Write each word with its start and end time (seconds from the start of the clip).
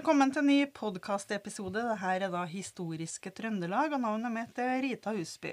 Velkommen 0.00 0.30
til 0.32 0.40
en 0.40 0.46
ny 0.48 0.62
podkastepisode. 0.72 1.82
Dette 1.84 2.08
er 2.08 2.22
da 2.32 2.46
Historiske 2.48 3.28
Trøndelag, 3.36 3.92
og 3.92 4.00
navnet 4.00 4.32
mitt 4.32 4.56
er 4.62 4.78
Rita 4.80 5.12
Husby. 5.12 5.50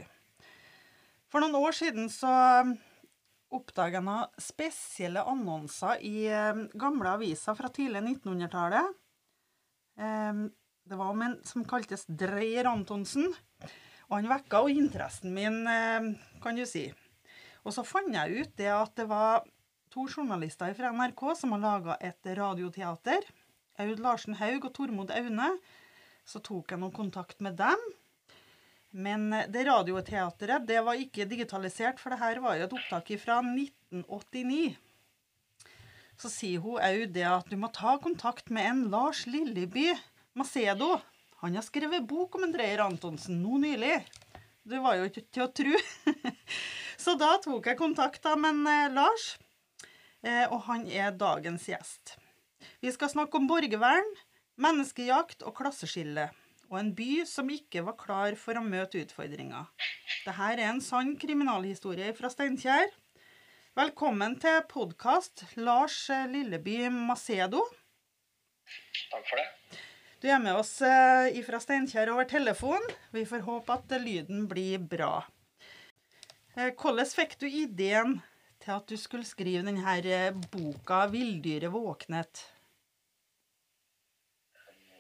For 1.27 1.43
noen 1.43 1.57
år 1.59 1.73
siden 1.75 2.05
så 2.07 2.30
oppdaga 3.52 3.98
jeg 3.98 4.05
noen 4.07 4.39
spesielle 4.39 5.25
annonser 5.27 5.99
i 5.99 6.30
eh, 6.31 6.62
gamle 6.80 7.12
aviser 7.18 7.57
fra 7.59 7.68
tidlig 7.75 7.99
1900-tallet. 8.05 8.94
Eh, 9.99 10.39
det 10.88 11.00
var 11.02 11.11
om 11.11 11.25
en 11.25 11.36
som 11.50 11.66
kaltes 11.68 12.07
Dreyer 12.07 12.70
Antonsen, 12.71 13.27
og 14.07 14.16
han 14.16 14.29
vekka 14.32 14.61
jo 14.64 14.77
interessen 14.79 15.36
min, 15.36 15.57
eh, 15.68 16.07
kan 16.39 16.55
du 16.55 16.64
si. 16.64 16.85
Og 17.66 17.76
så 17.76 17.84
fant 17.84 18.16
jeg 18.16 18.45
ut 18.45 18.55
det 18.63 18.71
at 18.77 18.95
det 18.95 19.09
var 19.12 19.43
to 19.91 20.07
journalister 20.07 20.71
fra 20.79 20.93
NRK 20.95 21.26
som 21.35 21.52
har 21.57 21.66
laga 21.66 21.99
et 21.99 22.32
radioteater. 22.40 23.27
Aud 23.81 24.02
Larsen 24.04 24.38
Haug 24.40 24.66
og 24.66 24.73
Tormod 24.77 25.13
Aune. 25.13 25.52
Så 26.27 26.41
tok 26.44 26.73
jeg 26.73 26.81
noen 26.81 26.95
kontakt 26.95 27.41
med 27.44 27.58
dem. 27.59 27.81
Men 28.98 29.30
det 29.52 29.68
radioteateret 29.68 30.66
det 30.68 30.80
var 30.85 30.99
ikke 30.99 31.27
digitalisert, 31.30 31.99
for 32.02 32.13
det 32.13 32.21
her 32.21 32.40
var 32.44 32.58
jo 32.58 32.68
et 32.68 32.76
opptak 32.77 33.12
fra 33.21 33.40
1989. 33.44 34.77
Så 36.18 36.32
sier 36.34 36.63
hun 36.63 36.82
Aud 36.82 37.13
det 37.13 37.27
at 37.30 37.49
du 37.52 37.58
må 37.62 37.70
ta 37.73 37.98
kontakt 38.02 38.49
med 38.49 38.66
en 38.66 38.85
Lars 38.94 39.26
Lilleby 39.30 39.91
Macedo. 40.38 40.98
Han 41.44 41.54
har 41.54 41.66
skrevet 41.66 42.07
bok 42.09 42.35
om 42.35 42.48
en 42.48 42.54
Dreyer 42.55 42.82
Antonsen 42.82 43.38
nå 43.44 43.59
nylig. 43.62 43.99
Det 44.68 44.80
var 44.84 44.98
jo 44.98 45.05
ikke 45.07 45.27
til 45.30 45.46
å 45.46 45.52
tro. 45.54 45.77
Så 47.04 47.13
da 47.20 47.35
tok 47.44 47.70
jeg 47.70 47.77
kontakt 47.80 48.26
med 48.34 48.49
en, 48.49 48.63
eh, 48.68 48.94
Lars, 48.96 49.27
eh, 50.26 50.46
og 50.49 50.66
han 50.66 50.88
er 50.90 51.13
dagens 51.13 51.70
gjest. 51.70 52.18
Vi 52.84 52.91
skal 52.93 53.12
snakke 53.13 53.40
om 53.40 53.48
borgervern, 53.49 54.10
menneskejakt 54.62 55.46
og 55.48 55.55
klasseskille. 55.60 56.29
Og 56.68 56.79
en 56.82 56.93
by 56.96 57.23
som 57.29 57.48
ikke 57.51 57.85
var 57.87 57.96
klar 57.99 58.35
for 58.40 58.60
å 58.60 58.65
møte 58.65 58.99
utfordringer. 58.99 59.70
Dette 60.26 60.49
er 60.51 60.63
en 60.68 60.82
sann 60.84 61.13
kriminalhistorie 61.20 62.12
fra 62.18 62.32
Steinkjer. 62.34 62.90
Velkommen 63.77 64.35
til 64.41 64.59
podkast, 64.68 65.45
Lars 65.62 66.07
Lilleby 66.31 66.88
Macedo. 66.91 67.62
Takk 69.12 69.23
for 69.29 69.40
det. 69.40 69.47
Du 70.18 70.25
er 70.34 70.40
med 70.41 70.57
oss 70.57 70.73
eh, 70.81 71.38
fra 71.45 71.59
Steinkjer 71.62 72.09
over 72.09 72.25
telefon. 72.25 72.81
Vi 73.13 73.22
får 73.29 73.45
håpe 73.45 73.75
at 73.75 73.91
lyden 74.01 74.47
blir 74.50 74.81
bra. 74.81 75.22
Eh, 76.57 76.72
Hvordan 76.73 77.06
fikk 77.06 77.38
du 77.38 77.45
ideen 77.45 78.18
til 78.63 78.73
at 78.73 78.90
du 78.90 78.97
skulle 78.97 79.28
skrive 79.29 79.62
denne 79.68 79.97
eh, 80.01 80.34
boka 80.51 81.03
'Villdyret 81.12 81.69
våknet'? 81.69 82.41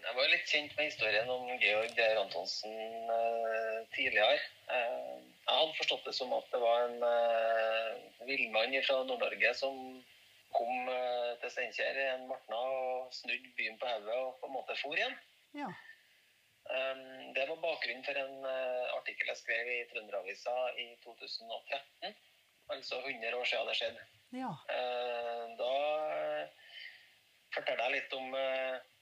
Jeg 0.07 0.15
var 0.15 0.23
jo 0.23 0.31
litt 0.31 0.47
kjent 0.51 0.75
med 0.77 0.87
historien 0.87 1.29
om 1.33 1.49
Georg 1.59 1.97
Geir 1.97 2.19
Antonsen 2.21 2.75
eh, 3.11 3.79
tidligere. 3.91 4.37
Eh, 4.71 5.17
jeg 5.19 5.57
hadde 5.57 5.75
forstått 5.75 6.07
det 6.07 6.13
som 6.15 6.31
at 6.37 6.47
det 6.53 6.61
var 6.63 6.85
en 6.85 7.03
eh, 7.03 8.23
villmann 8.29 8.77
fra 8.87 9.01
Nord-Norge 9.03 9.51
som 9.59 9.75
kom 10.55 10.87
eh, 10.93 11.33
til 11.41 11.51
Steinkjer 11.51 11.99
en 12.05 12.23
martna 12.31 12.61
og 12.77 13.11
snudde 13.19 13.51
byen 13.59 13.75
på 13.81 13.91
hodet 13.91 14.15
og 14.15 14.39
på 14.39 14.47
en 14.47 14.55
måte 14.55 14.79
for 14.79 14.95
igjen. 14.95 15.19
Ja. 15.59 15.67
Eh, 16.71 17.05
det 17.35 17.49
var 17.51 17.63
bakgrunnen 17.67 18.07
for 18.07 18.23
en 18.23 18.49
eh, 18.55 18.87
artikkel 18.95 19.33
jeg 19.33 19.43
skrev 19.43 19.75
i 19.75 19.79
Trønderavisa 19.91 20.55
i 20.79 20.89
2013. 21.03 22.15
Altså 22.71 23.03
100 23.03 23.35
år 23.35 23.47
siden 23.51 23.67
det 23.73 23.79
skjedde. 23.81 24.11
Ja. 24.39 24.55
Eh, 24.71 25.43
Da 25.57 25.73
forteller 27.55 27.89
jeg 27.89 27.95
litt 27.99 28.13
om 28.13 28.35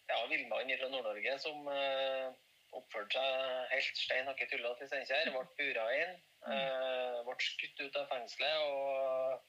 ja, 0.10 0.20
villmann 0.30 0.72
fra 0.80 0.90
Nord-Norge 0.92 1.38
som 1.42 1.68
eh, 1.72 2.34
oppførte 2.76 3.18
seg 3.18 3.74
helt 3.74 4.00
stein 4.02 4.30
hakke 4.30 4.48
tullete 4.52 4.86
i 4.86 4.92
Steinkjer. 4.92 5.32
Ble 5.34 5.46
bura 5.60 5.86
inn, 5.96 6.16
eh, 6.52 7.20
ble 7.28 7.36
skutt 7.48 7.84
ut 7.86 8.00
av 8.02 8.10
fengselet 8.12 8.58
og 8.70 9.44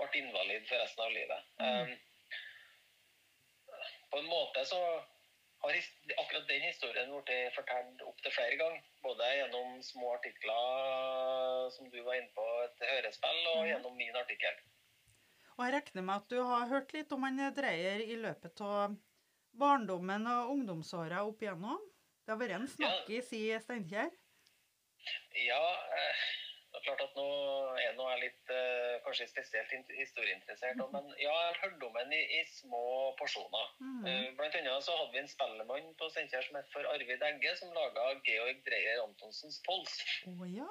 ble 0.00 0.22
invalid 0.22 0.68
for 0.68 0.82
resten 0.82 1.04
av 1.06 1.14
livet. 1.16 1.50
Eh, 1.60 1.98
På 4.12 4.18
en 4.20 4.28
måte 4.28 4.60
så 4.68 4.78
har 5.62 5.76
akkurat 6.18 6.48
den 6.48 6.64
historien 6.66 7.12
blitt 7.14 7.54
fortalt 7.54 8.02
opptil 8.04 8.34
flere 8.34 8.58
ganger. 8.60 8.82
Både 9.04 9.28
gjennom 9.38 9.78
små 9.86 10.10
artikler 10.18 11.70
som 11.76 11.88
du 11.90 12.02
var 12.02 12.18
inne 12.18 12.32
på, 12.34 12.44
et 12.64 12.82
hørespill, 12.90 13.40
og 13.54 13.62
Mhm. 13.62 13.68
gjennom 13.70 13.96
min 13.96 14.16
artikkel. 14.16 14.58
Og 15.56 15.64
jeg 15.64 15.74
regner 15.74 16.02
med 16.02 16.16
at 16.16 16.28
du 16.28 16.42
har 16.42 16.66
hørt 16.66 16.92
litt 16.92 17.12
om 17.12 17.22
han 17.22 17.54
Dreyer 17.54 18.00
i 18.00 18.16
løpet 18.16 18.60
av 18.60 18.96
barndommen 19.58 20.26
og 20.30 20.52
ungdomsåra 20.56 21.24
opp 21.28 21.42
igjennom? 21.42 21.80
Det 22.22 22.32
har 22.34 22.40
vært 22.40 22.58
en 22.60 22.68
snakkis 22.70 23.32
i 23.34 23.44
Steinkjer? 23.64 24.12
Ja, 25.42 25.62
eh, 25.98 26.20
det 26.72 26.78
er 26.78 26.84
klart 26.86 27.02
at 27.04 27.16
nå 27.18 27.26
er 27.74 27.82
jeg 27.82 28.20
litt 28.22 28.52
eh, 28.54 28.92
kanskje 29.04 29.26
spesielt 29.30 29.90
historieinteressert, 29.98 30.78
men 30.94 31.08
ja, 31.18 31.32
jeg 31.32 31.48
har 31.48 31.58
hørt 31.64 31.82
om 31.88 31.98
den 31.98 32.14
i, 32.14 32.20
i 32.38 32.42
små 32.48 32.84
porsjoner. 33.18 33.72
Eh, 34.08 34.28
Blant 34.38 34.56
annet 34.60 34.86
så 34.86 34.94
hadde 35.00 35.12
vi 35.16 35.22
en 35.24 35.32
spellemann 35.32 35.90
på 35.98 36.10
Steinkjer 36.14 36.46
som 36.46 36.60
het 36.60 36.70
for 36.74 36.86
Arvid 36.94 37.26
Egge, 37.28 37.56
som 37.58 37.74
laga 37.76 38.12
Georg 38.28 38.62
Dreyer 38.68 39.02
Antonsens 39.02 39.58
Pols. 39.66 39.98
Oh, 40.30 40.46
ja. 40.48 40.70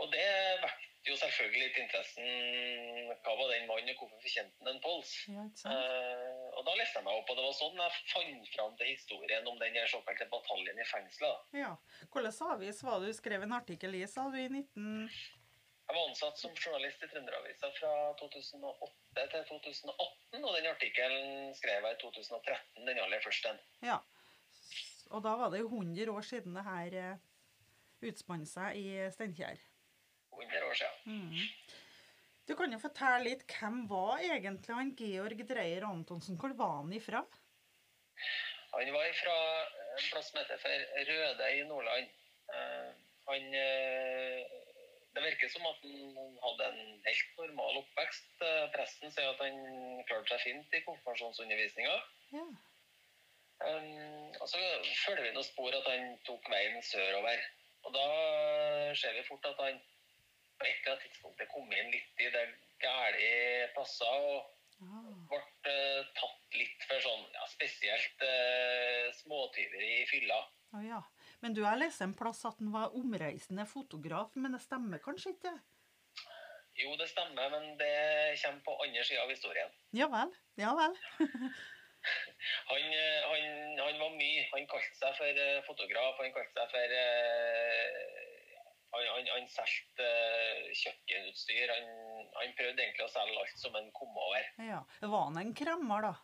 Og 0.00 0.08
det 0.14 0.28
vekket 0.62 1.10
jo 1.10 1.16
selvfølgelig 1.18 1.66
litt 1.66 1.82
interessen. 1.82 2.30
Hva 3.24 3.34
var 3.36 3.50
den 3.52 3.66
mannen, 3.68 3.90
og 3.92 4.04
hvorfor 4.04 4.22
fortjente 4.22 4.62
han 4.62 4.72
en 4.76 4.80
Pols? 4.84 5.16
ja. 5.28 5.44
Og 6.60 6.66
da 6.68 6.74
leste 6.76 6.98
jeg 6.98 7.06
meg 7.06 7.16
opp, 7.16 7.30
og 7.32 7.38
det 7.38 7.44
var 7.46 7.54
sånn 7.56 7.78
jeg 7.80 7.92
fant 8.12 8.48
fram 8.52 8.72
til 8.76 8.88
historien 8.90 9.46
om 9.48 9.60
den 9.62 9.76
såkalte 9.88 10.26
bataljen 10.28 10.76
i 10.76 10.84
fengselet. 10.84 11.46
Ja. 11.56 11.70
Hvilken 12.12 12.50
avis 12.52 12.82
var 12.84 13.00
det 13.00 13.08
du 13.08 13.16
skrev 13.16 13.46
en 13.46 13.54
artikkel 13.56 13.96
i, 13.96 14.02
sa 14.04 14.26
du, 14.28 14.36
i 14.36 14.48
19... 14.52 15.06
Jeg 15.90 15.96
var 15.96 16.04
ansatt 16.06 16.36
som 16.38 16.52
journalist 16.54 17.00
i 17.02 17.08
Trønderavisa 17.10 17.70
fra 17.74 17.94
2008 18.20 19.24
til 19.32 19.46
2018, 19.48 20.44
og 20.44 20.52
den 20.54 20.68
artikkelen 20.70 21.56
skrev 21.58 21.88
jeg 21.88 21.96
i 21.96 22.00
2013, 22.04 22.84
den 22.86 23.00
aller 23.06 23.24
første. 23.24 23.56
Ja. 23.82 23.96
Og 25.10 25.24
da 25.24 25.32
var 25.40 25.50
det 25.50 25.64
jo 25.64 25.72
100 25.72 26.12
år 26.12 26.28
siden 26.28 26.54
det 26.60 26.66
her 26.68 26.98
eh, 27.00 27.24
utspant 28.06 28.52
seg 28.52 28.78
i 28.78 28.86
Steinkjer. 29.16 29.64
100 30.36 30.68
år 30.68 30.78
siden. 30.84 31.16
Mhm. 31.16 31.42
Du 32.50 32.56
kan 32.58 32.72
jo 32.74 32.80
fortelle 32.82 33.28
litt 33.28 33.44
hvem 33.46 33.84
var 33.86 34.18
egentlig 34.26 34.74
han 34.74 34.88
Georg 34.98 35.42
Dreyer 35.46 35.84
Antonsen? 35.86 36.34
Hvor 36.40 36.50
var 36.58 36.80
han 36.80 36.88
ifra? 36.96 37.20
Han 38.72 38.90
var 38.90 39.12
fra 39.20 39.36
en 39.68 40.08
plass 40.08 40.32
som 40.32 40.40
heter 40.40 40.58
for 40.58 41.04
Røde 41.10 41.50
i 41.54 41.60
Nordland. 41.68 42.10
Eh, 42.54 42.88
Han 43.30 43.54
eh, 43.54 44.42
Det 45.14 45.22
virker 45.22 45.52
som 45.52 45.68
at 45.70 45.84
han 45.84 46.34
hadde 46.42 46.66
en 46.72 46.82
helt 47.06 47.38
normal 47.38 47.78
oppvekst. 47.84 48.34
Eh, 48.42 48.66
Presten 48.74 49.14
sier 49.14 49.30
at 49.30 49.44
han 49.46 50.02
klarte 50.10 50.34
seg 50.34 50.42
fint 50.48 50.74
i 50.74 50.82
konfirmasjonsundervisninga. 50.88 51.96
Ja. 52.34 52.48
Um, 53.60 54.34
og 54.40 54.46
så 54.48 54.58
følger 55.04 55.22
vi 55.28 55.32
noen 55.36 55.46
spor 55.46 55.74
at 55.76 55.86
han 55.86 56.18
tok 56.26 56.50
veien 56.50 56.82
sørover. 56.82 57.46
Og 57.86 57.94
da 57.94 58.06
ser 58.98 59.14
vi 59.20 59.26
fort 59.30 59.46
at 59.52 59.66
han 59.68 59.82
på 60.60 60.68
et 60.68 60.78
eller 60.78 60.94
annet 60.94 61.04
tidspunkt 61.08 61.44
kom 61.50 61.72
inn 61.72 61.92
litt 61.94 62.24
i 62.24 62.30
det 62.36 62.46
gæle 62.84 63.68
plasser 63.74 64.30
og 64.30 64.56
Ah. 64.80 65.08
ble 65.28 65.40
eh, 65.68 66.06
tatt 66.16 66.54
litt 66.56 66.84
for 66.88 67.02
sånn 67.04 67.26
ja, 67.34 67.42
spesielt 67.52 68.22
uh, 68.24 69.10
småtyveri 69.18 69.90
i 69.98 70.06
fylla. 70.08 70.38
Oh, 70.72 70.80
ja. 70.80 71.02
Men 71.44 71.52
du 71.56 71.60
har 71.66 71.76
lest 71.76 72.00
en 72.00 72.14
plass 72.16 72.40
at 72.48 72.62
han 72.62 72.70
var 72.72 72.96
omreisende 72.96 73.66
fotograf, 73.68 74.32
men 74.40 74.56
det 74.56 74.62
stemmer 74.64 75.02
kanskje 75.04 75.34
ikke? 75.34 75.52
Jo, 76.80 76.94
det 76.96 77.10
stemmer, 77.10 77.52
men 77.52 77.76
det 77.76 77.92
kommer 78.40 78.64
på 78.64 78.78
andre 78.86 79.04
sida 79.04 79.26
av 79.26 79.34
historien. 79.34 79.76
Ja 79.92 80.08
vel. 80.14 80.32
Ja 80.60 80.72
vel. 80.78 80.96
Han, 82.70 82.80
eh, 82.96 83.24
han, 83.28 83.74
han 83.76 83.98
var 84.00 84.14
mye. 84.16 84.46
Han 84.54 84.64
kalte 84.70 84.94
seg 84.96 85.18
for 85.18 85.40
fotograf. 85.66 86.16
Han 86.22 86.32
kalte 86.32 86.54
seg 86.56 86.70
for 86.72 86.94
Han, 89.20 89.28
han, 89.34 89.48
solgte 89.52 90.06
eh, 90.06 90.70
kjøkkenutstyr. 90.80 91.72
Han, 91.74 91.90
han 92.38 92.54
prøvde 92.56 92.84
egentlig 92.84 93.04
å 93.04 93.12
selge 93.12 93.42
alt 93.42 93.60
som 93.60 93.76
han 93.76 93.90
kom 93.96 94.16
over. 94.16 94.48
Ja. 94.64 94.80
Var 95.02 95.26
han 95.26 95.40
en 95.42 95.52
kremmer, 95.56 96.08
da? 96.08 96.14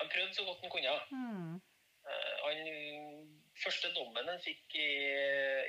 Han 0.00 0.10
prøvde 0.12 0.38
så 0.38 0.46
godt 0.48 0.64
han 0.64 0.72
kunne. 0.72 0.96
Mm. 1.12 1.60
Eh, 2.08 2.38
Han, 2.46 3.28
første 3.62 3.92
dommen 3.94 4.26
han 4.26 4.40
fikk 4.42 4.78
i, 4.80 4.88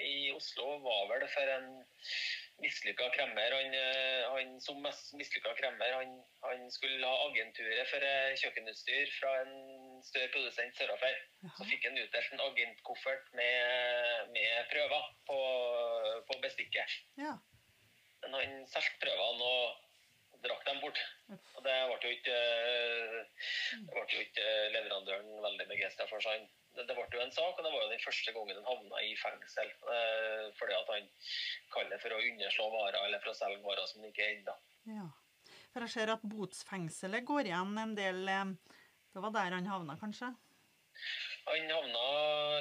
i 0.08 0.16
Oslo, 0.34 0.80
var 0.86 1.12
vel 1.12 1.28
for 1.34 1.52
en 1.58 1.68
mislykka 2.64 3.10
kremmer. 3.18 3.58
Han, 3.60 3.76
eh, 3.82 4.24
han 4.32 4.56
som 4.64 4.80
mislykka 4.80 5.54
kremmer, 5.60 6.00
han, 6.00 6.16
han 6.48 6.66
skulle 6.72 7.04
ha 7.04 7.28
agenturet 7.28 7.92
for 7.92 8.08
kjøkkenutstyr 8.46 9.12
fra 9.20 9.36
en 9.44 9.54
større 10.08 10.32
produsent 10.34 10.78
sørafor. 10.78 11.22
Så 11.58 11.68
fikk 11.70 11.88
han 11.88 12.00
utdelt 12.00 12.36
en 12.36 12.44
agentkoffert 12.48 13.32
med, 13.38 14.30
med 14.36 14.68
prøver 14.72 15.08
på, 15.30 15.40
på 16.30 16.40
bestikket. 16.44 17.00
Ja. 17.20 17.38
Men 18.24 18.38
han 18.40 18.60
solgte 18.72 19.02
prøvene, 19.04 19.48
og 19.48 20.44
drakk 20.44 20.66
dem 20.68 20.82
bort. 20.84 21.00
Og 21.32 21.64
det 21.64 21.76
ble 21.88 21.98
jo 22.04 22.12
ikke, 22.18 22.36
eh, 22.36 23.80
ble 23.88 24.04
jo 24.12 24.26
ikke 24.26 24.46
leverandøren 24.76 25.32
veldig 25.48 25.68
begeistra 25.72 26.08
for. 26.10 26.24
seg. 26.24 26.46
det, 26.76 26.88
det 26.90 26.96
ble 26.98 27.08
jo 27.14 27.24
en 27.24 27.36
sak, 27.36 27.58
og 27.58 27.64
det 27.64 27.72
var 27.72 27.84
jo 27.86 27.92
den 27.92 28.04
første 28.04 28.36
gangen 28.36 28.60
han 28.60 28.70
havna 28.70 29.02
i 29.06 29.16
fengsel. 29.20 29.74
eh, 29.96 30.46
Fordi 30.60 30.78
at 30.78 30.94
han 30.96 31.10
kaller 31.74 31.96
det 31.96 32.02
for 32.04 32.16
å 32.16 32.22
underslå 32.30 32.70
varer 32.76 33.00
eller 33.06 33.24
for 33.24 33.34
å 33.34 33.38
selge 33.40 33.64
varer 33.66 33.90
som 33.90 34.04
han 34.04 34.12
ikke 34.12 34.32
da. 34.48 34.58
Ja. 34.92 35.10
For 35.74 35.86
jeg 35.86 35.96
ser 35.96 36.14
at 36.14 36.26
botsfengselet 36.30 37.26
går 37.26 37.50
igjen 37.50 37.78
en 37.82 37.96
del 37.98 38.28
eh, 38.30 38.56
Det 39.14 39.22
var 39.22 39.34
der 39.36 39.56
han 39.58 39.70
havna, 39.70 39.96
kanskje? 40.02 40.32
Han 41.46 41.72
havna 41.76 42.04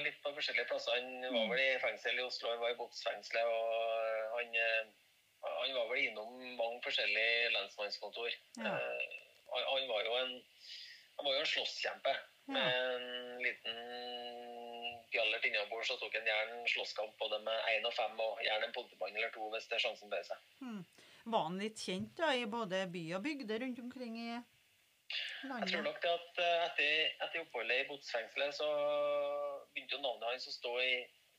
litt 0.05 0.19
på 0.25 0.33
forskjellige 0.37 0.69
plasser. 0.69 0.99
Han 0.99 1.35
var 1.35 1.53
vel 1.53 1.63
i 1.63 1.81
fengsel 1.81 2.19
i 2.19 2.27
Oslo, 2.27 2.51
han 2.51 2.61
var 2.61 2.75
i 2.75 2.79
botsfengselet, 2.81 3.47
og 3.47 4.37
han, 4.37 4.57
eh, 4.59 4.93
han 5.47 5.75
var 5.79 5.91
vel 5.93 6.05
innom 6.07 6.33
mange 6.59 6.81
forskjellige 6.85 7.53
lensmannskontor. 7.57 8.39
Ja. 8.61 8.77
Eh, 8.79 9.19
Han, 9.53 9.65
han 9.69 9.89
var 9.89 10.05
jo 10.07 10.13
en 10.17 10.31
han 11.17 11.27
var 11.27 11.35
jo 11.35 11.41
en 11.43 11.51
slåsskjempe. 11.51 12.13
Ja. 12.47 12.53
Med 12.55 12.77
en 12.77 13.43
liten 13.45 13.77
bjallert 15.13 15.45
innabords 15.45 15.91
så 15.91 15.99
tok 16.01 16.15
en 16.19 16.67
slåsskamp 16.73 17.19
både 17.21 17.39
med 17.45 17.69
én 17.75 17.87
og 17.87 17.93
fem, 17.95 18.17
og 18.17 18.41
gjerne 18.43 18.69
en 18.69 18.75
politimann 18.75 19.17
eller 19.17 19.31
to 19.35 19.51
hvis 19.53 19.69
det 19.69 19.77
er 19.77 19.85
sjansen 19.85 20.11
bød 20.11 20.25
seg. 20.31 20.49
Hmm. 20.63 20.81
Var 21.35 21.45
han 21.47 21.61
litt 21.61 21.79
kjent 21.85 22.17
da, 22.19 22.33
i 22.35 22.49
både 22.51 22.87
by 22.91 23.05
og 23.19 23.23
bygde 23.27 23.61
rundt 23.63 23.83
omkring 23.85 24.17
i 24.19 24.41
Jeg 25.43 25.69
tror 25.73 25.83
nok 25.87 25.99
det 26.03 26.13
at 26.13 26.41
eh, 26.45 26.63
etter, 26.67 26.93
etter 27.27 27.43
oppholdet 27.45 27.83
i 27.83 27.89
botsfengselet 27.91 28.57
så 28.57 28.69
begynte 29.73 29.99
jo 29.99 30.05
navnet 30.05 30.29
hans 30.31 30.49
å 30.49 30.55
stå 30.55 30.73
i 30.83 30.95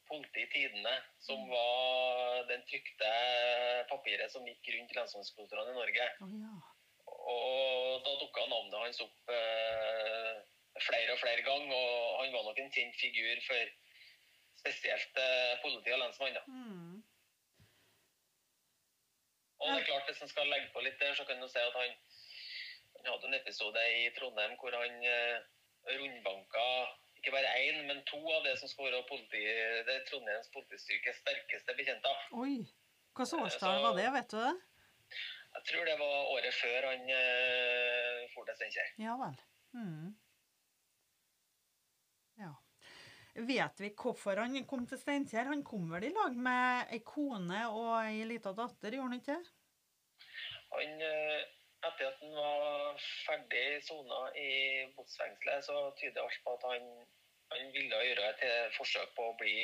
polititidene 0.09 0.93
som 1.23 1.45
var 1.49 2.43
den 2.49 2.63
trykte 2.69 3.11
papiret 3.89 4.33
som 4.33 4.45
gikk 4.47 4.67
rundt 4.75 4.91
i 4.91 4.97
lensmannskontorene 4.99 5.73
i 5.73 5.77
Norge. 5.79 6.09
Oh, 6.25 6.33
ja. 6.41 6.55
Og 7.33 8.03
da 8.03 8.17
dukka 8.19 8.49
navnet 8.51 8.81
hans 8.81 9.01
opp 9.05 9.31
eh, 9.31 10.43
flere 10.81 11.15
og 11.15 11.21
flere 11.21 11.45
ganger, 11.45 11.71
og 11.71 12.19
han 12.19 12.35
var 12.35 12.45
nok 12.49 12.59
en 12.59 12.75
kjent 12.75 12.99
figur 12.99 13.41
for 13.47 13.73
spesielt 14.59 15.23
eh, 15.23 15.55
politi 15.63 15.95
og 15.95 16.03
lensmann. 16.03 16.39
Hmm. 16.47 17.01
Og 19.63 19.69
det 19.69 19.79
er 19.79 19.87
klart, 19.87 20.07
hvis 20.09 20.21
en 20.23 20.31
skal 20.31 20.49
legge 20.51 20.71
på 20.73 20.83
litt 20.83 20.99
der, 20.99 21.13
så 21.15 21.23
kan 21.27 21.39
du 21.39 21.47
si 21.47 21.61
at 21.61 21.75
han, 21.79 21.93
han 23.03 23.11
hadde 23.11 23.27
en 23.27 23.39
episode 23.41 23.81
i 24.00 24.03
Trondheim 24.15 24.53
hvor 24.61 24.75
han 24.79 25.00
eh, 25.03 25.41
rundbanka 25.91 26.67
ikke 27.19 27.33
bare 27.35 27.51
én, 27.59 27.83
men 27.88 28.01
to 28.07 28.19
av 28.35 28.44
det 28.44 28.57
som 28.59 28.67
skal 28.67 28.89
være 28.89 29.03
politi, 29.07 29.44
det 29.88 29.94
er 29.94 30.05
Trondheims 30.09 30.50
politistyrkes 30.51 31.21
sterkeste 31.21 31.75
bekjenter. 31.77 32.25
Oi. 32.35 32.57
Hvilket 33.13 33.39
årstall 33.39 33.79
var 33.85 33.95
det, 33.95 34.09
vet 34.15 34.33
du 34.33 34.39
det? 34.41 34.53
Jeg 35.53 35.65
tror 35.69 35.88
det 35.88 35.95
var 36.00 36.31
året 36.33 36.57
før 36.57 36.88
han 36.89 37.07
eh, 37.13 38.23
for 38.33 38.47
til 38.47 38.57
Steinkjer. 38.57 38.91
Ja 39.03 39.15
vel. 39.21 39.39
Mm. 39.77 40.11
Ja. 42.41 42.51
Vet 43.47 43.83
vi 43.85 43.91
hvorfor 43.97 44.41
han 44.41 44.57
kom 44.69 44.88
til 44.89 44.99
Steinkjer? 44.99 45.51
Han 45.53 45.63
kom 45.67 45.91
vel 45.94 46.09
i 46.09 46.13
lag 46.15 46.35
med 46.35 46.95
ei 46.95 47.03
kone 47.06 47.65
og 47.69 47.91
ei 48.01 48.23
lita 48.29 48.56
datter, 48.57 48.97
gjorde 48.97 49.11
han 49.11 49.21
ikke? 49.21 49.38
Han, 50.73 51.06
eh, 51.07 51.45
etter 51.89 52.07
at 52.09 52.19
han 52.21 52.35
var 52.38 53.01
ferdig 53.25 53.65
sona 53.88 54.21
i 54.39 54.50
botsfengselet, 54.95 55.65
så 55.65 55.91
tyder 56.00 56.24
alt 56.24 56.39
på 56.45 56.53
at 56.57 56.65
han, 56.71 56.85
han 57.53 57.74
ville 57.75 58.00
gjøre 58.07 58.30
et 58.31 58.75
forsøk 58.77 59.12
på 59.18 59.25
å 59.30 59.35
bli 59.39 59.56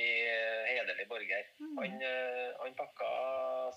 hederlig 0.69 1.07
borger. 1.09 1.47
Mm. 1.59 1.77
Han, 1.79 2.01
eh, 2.09 2.49
han 2.59 2.75
pakka 2.79 3.09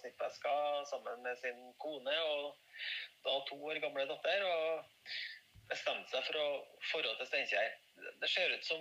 snippveska 0.01 0.55
sammen 0.91 1.23
med 1.23 1.39
sin 1.39 1.63
kone 1.83 2.17
og 2.33 2.57
da 3.25 3.39
to 3.49 3.57
år 3.71 3.79
gamle 3.85 4.09
datter, 4.11 4.45
og 4.49 5.15
bestemte 5.71 6.11
seg 6.11 6.27
for 6.27 6.41
å 6.43 6.49
forholde 6.91 7.19
til 7.23 7.31
Steinkjer. 7.31 7.73
Det- 7.97 8.15
Det 8.21 8.31
ser 8.31 8.51
ut 8.51 8.65
som 8.65 8.81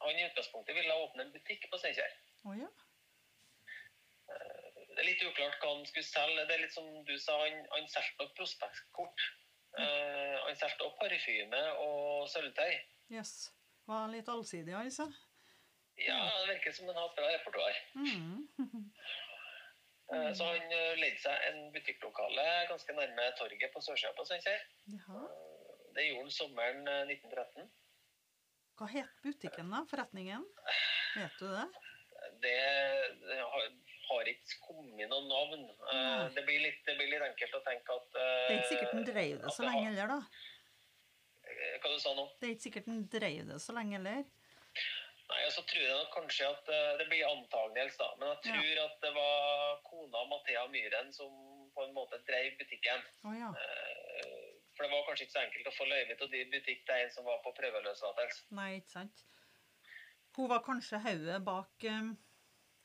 han 0.00 0.18
i 0.18 0.24
utgangspunktet 0.26 0.74
ville 0.74 0.94
åpne 1.04 1.22
en 1.22 1.32
butikk 1.32 1.68
på 1.70 1.78
Steinkjer. 1.78 2.10
Oh, 2.44 2.56
ja. 2.58 2.66
Det 4.94 5.02
er 5.02 5.10
litt 5.10 5.24
uklart 5.26 5.58
hva 5.62 5.72
han 5.74 5.84
skulle 5.90 6.06
selge. 6.06 6.46
Det 6.48 6.56
er 6.56 6.62
litt 6.62 6.76
som 6.76 6.88
du 7.08 7.14
sa, 7.18 7.36
han, 7.42 7.60
han 7.74 7.90
solgte 7.90 8.22
nok 8.22 8.32
prospektkort. 8.38 9.26
Uh, 9.74 10.38
han 10.46 10.58
solgte 10.58 10.86
også 10.86 11.00
parfyme 11.00 11.62
og 11.82 12.28
sølvtøy. 12.30 12.74
Yes. 13.12 13.34
Var 13.90 14.08
litt 14.12 14.30
allsidig, 14.30 14.74
altså. 14.78 15.08
Ja, 16.00 16.18
det 16.40 16.54
virker 16.54 16.74
som 16.74 16.88
han 16.90 16.98
har 16.98 17.10
et 17.10 17.18
bra 17.18 17.30
repertoar. 17.30 17.80
Mm. 17.98 18.46
Eh, 20.12 20.30
så 20.36 20.44
han 20.44 20.72
eh, 20.76 20.98
leide 21.00 21.16
seg 21.22 21.46
en 21.48 21.70
butikklokale 21.72 22.44
ganske 22.68 22.96
nærme 22.96 23.30
torget 23.38 23.72
på 23.72 23.80
sørsida 23.84 24.12
på 24.18 24.26
Steinkjer. 24.28 24.66
Jaha. 24.92 25.22
Det 25.96 26.04
gjorde 26.08 26.26
han 26.26 26.34
sommeren 26.34 26.90
eh, 26.90 27.14
1913. 27.14 27.70
Hva 28.76 28.90
het 28.90 29.16
butikken, 29.24 29.70
da? 29.72 29.80
Forretningen? 29.88 30.44
Vet 31.14 31.40
du 31.40 31.46
det? 31.48 31.64
Det, 32.42 32.58
det 33.22 33.38
har, 34.08 34.30
ikke 34.30 34.58
kommet 34.64 35.10
noen 35.10 35.28
navn. 35.30 35.64
Uh, 35.88 36.26
det, 36.34 36.44
blir 36.46 36.62
litt, 36.64 36.80
det 36.86 36.96
blir 36.98 37.10
litt 37.12 37.24
enkelt 37.26 37.58
å 37.58 37.62
tenke 37.66 37.96
at 37.98 38.18
uh, 38.18 38.24
Det 38.24 38.54
er 38.54 38.58
ikke 38.58 38.72
sikkert 38.72 38.96
den 38.96 39.08
dreiv 39.08 39.36
det 39.42 39.54
så 39.56 39.66
lenge 39.66 39.86
heller, 39.88 40.14
da. 40.14 40.20
Eh, 41.54 41.74
Hva 41.82 41.92
du 41.92 41.98
sa 42.02 42.14
nå? 42.16 42.26
Det 42.40 42.48
er 42.48 42.54
ikke 42.56 42.66
sikkert 42.68 42.90
den 42.90 43.02
dreiv 43.12 43.50
det 43.50 43.60
så 43.64 43.76
lenge 43.76 43.98
heller. 43.98 44.24
Nei, 45.24 45.40
og 45.48 45.52
så 45.54 45.62
tror 45.64 45.80
jeg 45.80 45.96
nok 45.96 46.10
kanskje 46.12 46.48
at 46.50 46.66
Det 47.00 47.06
blir 47.08 47.24
antagelse, 47.24 47.96
da. 48.00 48.08
Men 48.20 48.32
jeg 48.34 48.40
tror 48.50 48.80
at 48.82 48.98
det 49.06 49.12
var 49.16 49.78
kona 49.86 50.24
Mathea 50.30 50.66
Myhren 50.72 51.12
som 51.16 51.30
på 51.74 51.86
en 51.86 51.94
måte 51.96 52.20
drev 52.28 52.58
butikken. 52.60 53.06
Å 53.24 53.32
ja. 53.34 53.52
For 54.74 54.84
det 54.84 54.90
var 54.90 55.06
kanskje 55.06 55.26
ikke 55.26 55.36
så 55.36 55.42
enkelt 55.44 55.70
å 55.70 55.76
få 55.76 55.86
løyve 55.86 56.16
til 56.16 56.26
å 56.26 56.32
drive 56.32 56.50
butikk 56.52 56.82
til 56.86 56.98
en 56.98 57.14
som 57.14 57.26
var 57.28 57.40
på 57.44 57.54
prøveløslatelse. 57.56 58.44
Nei, 58.58 58.70
ikke 58.80 58.94
sant. 58.96 59.24
Hun 60.34 60.50
var 60.50 60.64
kanskje 60.66 60.98
hodet 60.98 61.38
bak 61.46 61.86
um, 61.94 62.10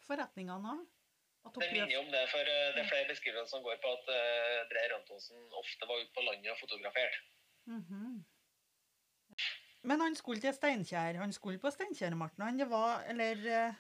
forretningene 0.06 0.74
òg? 0.76 0.84
Det 1.44 1.70
minner 1.74 2.00
om 2.00 2.10
det, 2.14 2.24
for 2.34 2.44
eh, 2.54 2.68
det 2.76 2.82
er 2.84 2.90
flere 2.92 3.08
beskrivelser 3.10 3.52
som 3.54 3.64
går 3.64 3.78
på 3.84 3.92
at 3.98 4.10
uh, 4.12 4.58
Dreyer 4.72 4.96
Antonsen 4.98 5.40
ofte 5.62 5.88
var 5.90 6.02
ute 6.02 6.14
på 6.16 6.26
landet 6.28 6.52
og 6.52 6.60
fotograferte. 6.60 7.18
Mhm. 7.66 8.26
Men 9.82 10.02
han 10.02 10.16
skulle 10.16 10.42
til 10.42 10.54
Steinkjer. 10.54 11.20
Han 11.24 11.34
skulle 11.34 11.60
på 11.60 11.70
Steinkjermarten. 11.70 12.44
Han 12.44 12.60
det 12.60 12.70
var 12.70 13.04
Eller 13.10 13.32
eh, 13.32 13.74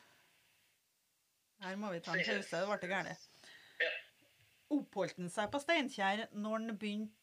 Her 1.64 1.76
må 1.76 1.92
vi 1.92 2.00
ta 2.00 2.16
en 2.16 2.24
pause. 2.26 2.58
Det 2.58 2.80
ble 2.80 2.88
galt. 2.88 3.30
Ja. 3.84 3.92
Oppholdt 4.70 5.18
han 5.20 5.30
seg 5.30 5.52
på 5.52 5.60
Steinkjer 5.60 6.26
når 6.32 6.58
han 6.58 6.78
begynte 6.78 7.20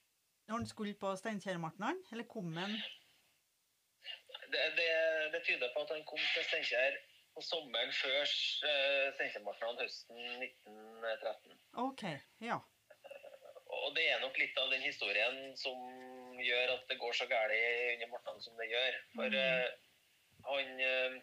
når 0.46 0.56
han 0.56 0.66
skulle 0.66 0.94
på 0.94 1.16
Steinkjermartnan, 1.16 1.96
eller 2.12 2.24
kom 2.24 2.56
han 2.56 2.70
Det, 4.52 4.66
det, 4.78 4.90
det 5.32 5.40
tyder 5.46 5.72
på 5.74 5.80
at 5.82 5.90
han 5.94 6.04
kom 6.06 6.22
til 6.34 6.44
Steinkjer 6.44 6.98
på 7.36 7.44
sommeren 7.44 7.92
før 7.92 8.22
uh, 8.24 9.12
Steinkjermartnan 9.16 9.78
høsten 9.82 10.20
1913. 10.40 11.58
OK. 11.84 12.04
Ja. 12.44 12.58
Og 13.76 13.92
det 13.96 14.06
er 14.08 14.22
nok 14.22 14.38
litt 14.40 14.56
av 14.60 14.72
den 14.72 14.84
historien 14.86 15.52
som 15.60 15.76
gjør 16.40 16.72
at 16.78 16.88
det 16.88 16.98
går 17.00 17.16
så 17.16 17.26
galt 17.28 17.52
under 17.52 18.10
Mortnan 18.12 18.40
som 18.44 18.56
det 18.60 18.70
gjør. 18.70 18.98
For 19.12 19.36
eh, 19.40 19.68
han 20.48 20.80
uh, 20.80 21.16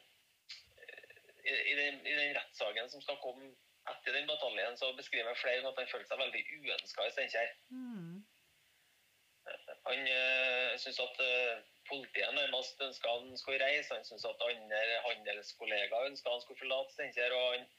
i, 1.44 1.54
i, 1.54 1.76
den, 1.80 2.00
I 2.06 2.16
den 2.20 2.36
rettssaken 2.38 2.92
som 2.94 3.04
skal 3.04 3.20
komme 3.24 3.50
etter 3.92 4.16
den 4.16 4.30
bataljen, 4.30 4.78
så 4.80 4.94
beskriver 4.96 5.36
flere 5.36 5.66
at 5.68 5.80
han 5.82 5.90
følte 5.92 6.14
seg 6.14 6.22
veldig 6.22 6.44
uønska 6.60 7.08
i 7.08 7.16
Steinkjer. 7.18 7.50
Mm. 7.74 8.03
Han 9.94 10.08
uh, 10.10 10.74
syntes 10.82 11.00
at 11.04 11.20
eh, 11.22 11.62
politiet 11.90 12.34
nærmest 12.34 12.82
ønska 12.82 13.12
han 13.14 13.38
skulle 13.38 13.62
reise. 13.62 13.94
Han 13.94 14.06
syntes 14.08 14.26
at 14.26 14.42
andre 14.50 14.82
handelskollegaer 15.06 16.10
ønska 16.10 16.34
han 16.34 16.42
skulle 16.42 16.62
forlate 16.64 16.96
Steinkjer. 16.96 17.36
Og 17.38 17.54
han, 17.54 17.70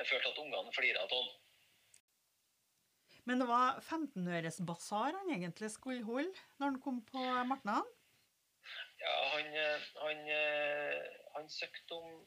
han 0.00 0.10
følte 0.10 0.32
at 0.32 0.42
ungene 0.42 0.74
flira 0.74 1.06
av 1.06 1.14
han. 1.14 1.30
Men 3.30 3.38
det 3.40 3.46
var 3.46 3.78
15-øresbasar 3.86 5.14
han 5.20 5.34
egentlig 5.36 5.70
skulle 5.70 6.02
holde 6.02 6.34
når 6.58 6.72
han 6.72 6.80
kom 6.82 6.98
på 7.06 7.22
Martnan? 7.50 7.86
Ja, 9.02 9.14
han, 9.34 9.46
eh, 9.62 9.90
han, 10.04 10.18
eh, 10.38 11.02
han 11.36 11.50
søkte 11.50 12.00
om 12.02 12.22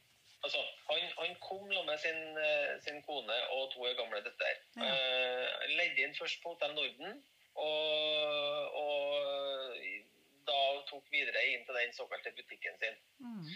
Altså, 0.46 0.62
han, 0.90 1.02
han 1.20 1.36
kom 1.42 1.64
med 1.90 1.98
sin, 1.98 2.20
eh, 2.38 2.74
sin 2.86 3.00
kone 3.08 3.38
og 3.56 3.72
to 3.74 3.88
gamle 4.00 4.20
døtter. 4.26 4.60
Ja. 4.78 4.90
Uh, 4.94 5.64
leide 5.80 6.04
inn 6.06 6.14
først 6.20 6.38
på 6.44 6.52
Hotell 6.54 6.76
Norden, 6.78 7.16
og, 7.56 8.76
og 8.82 9.80
da 10.50 10.60
tok 10.90 11.10
videre 11.14 11.42
inn 11.52 11.66
til 11.68 11.80
den 11.80 11.96
såkalte 11.96 12.34
butikken 12.38 12.78
sin. 12.82 13.00
Mm. 13.24 13.50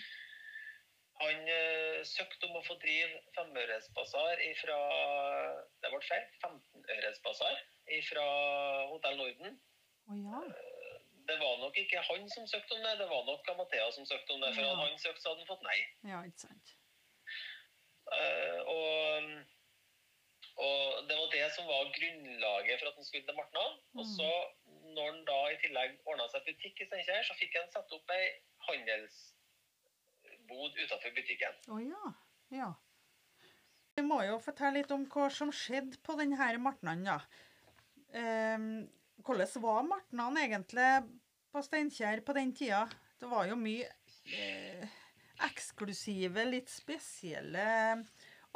Han 1.19 1.49
uh, 1.51 1.99
søkte 2.07 2.47
om 2.47 2.59
å 2.59 2.63
få 2.63 2.77
drive 2.79 3.19
femøresbasar 3.35 4.39
ifra 4.47 4.77
Det 5.83 5.91
ble 5.91 6.01
feil. 6.07 6.25
15-øresbasar 6.45 7.59
fra 8.07 8.25
Hotell 8.91 9.17
Norden. 9.17 9.55
Oh, 10.09 10.19
ja. 10.23 10.41
Det 11.29 11.37
var 11.41 11.57
nok 11.61 11.77
ikke 11.77 12.01
han 12.05 12.29
som 12.33 12.47
søkte 12.47 12.73
om 12.73 12.83
det, 12.85 12.95
det 13.01 13.07
var 13.09 13.25
nok 13.27 13.49
Mathea 13.57 13.91
som 13.91 14.05
søkte 14.05 14.33
om 14.33 14.41
det. 14.41 14.53
For 14.55 14.61
Ja. 14.63 14.69
hadde 14.69 14.89
han 14.89 14.99
søkt, 14.99 15.21
så 15.21 15.29
hadde 15.29 15.43
han 15.43 15.51
fått 15.51 15.65
nei. 15.67 15.79
Ja, 16.11 16.21
ikke 16.25 16.45
sant. 16.45 16.75
Uh, 18.09 18.59
og, 18.73 19.27
og 20.59 21.07
det 21.07 21.15
var 21.17 21.29
det 21.33 21.45
som 21.55 21.67
var 21.69 21.87
grunnlaget 21.95 22.79
for 22.81 22.87
at 22.91 22.97
han 22.99 23.05
skulle 23.07 23.25
til 23.27 23.37
Martna. 23.37 23.63
Og 23.95 24.03
Mm. 24.05 24.13
så, 24.17 24.29
når 24.95 25.05
han 25.11 25.21
da 25.29 25.37
i 25.53 25.57
tillegg 25.61 25.91
ordna 26.05 26.25
seg 26.33 26.41
butikk 26.47 26.81
i 26.81 26.85
Steinkjer, 26.89 27.23
så 27.27 27.33
fikk 27.39 27.53
han 27.59 27.71
satt 27.71 27.91
opp 27.95 28.07
ei 28.15 28.25
handelsbod 28.67 30.71
utafor 30.83 31.11
butikken. 31.15 31.53
Å 31.69 31.79
ja. 31.83 32.05
Ja. 32.59 32.69
Vi 33.95 34.01
må 34.07 34.21
jo 34.25 34.39
fortelle 34.43 34.79
litt 34.79 34.91
om 34.95 35.05
hva 35.11 35.29
som 35.33 35.51
skjedde 35.51 35.97
på 36.05 36.15
denne 36.19 36.51
martnan, 36.63 37.03
da. 37.05 37.19
Um, 38.09 38.87
hvordan 39.25 39.61
var 39.61 39.83
martnan 39.85 40.37
egentlig 40.41 40.89
på 41.51 41.61
Steinkjer 41.65 42.21
på 42.25 42.33
den 42.37 42.53
tida? 42.55 42.85
Det 43.19 43.27
var 43.29 43.47
jo 43.49 43.55
mye 43.59 43.85
eh, 44.31 44.85
eksklusive, 45.45 46.45
litt 46.47 46.69
spesielle 46.71 47.65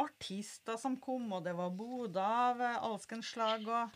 artister 0.02 0.78
som 0.78 0.96
kom, 1.02 1.28
og 1.34 1.44
det 1.46 1.54
var 1.58 1.70
boder 1.70 2.22
av 2.22 2.62
alskens 2.92 3.30
slag, 3.34 3.68
og 3.68 3.90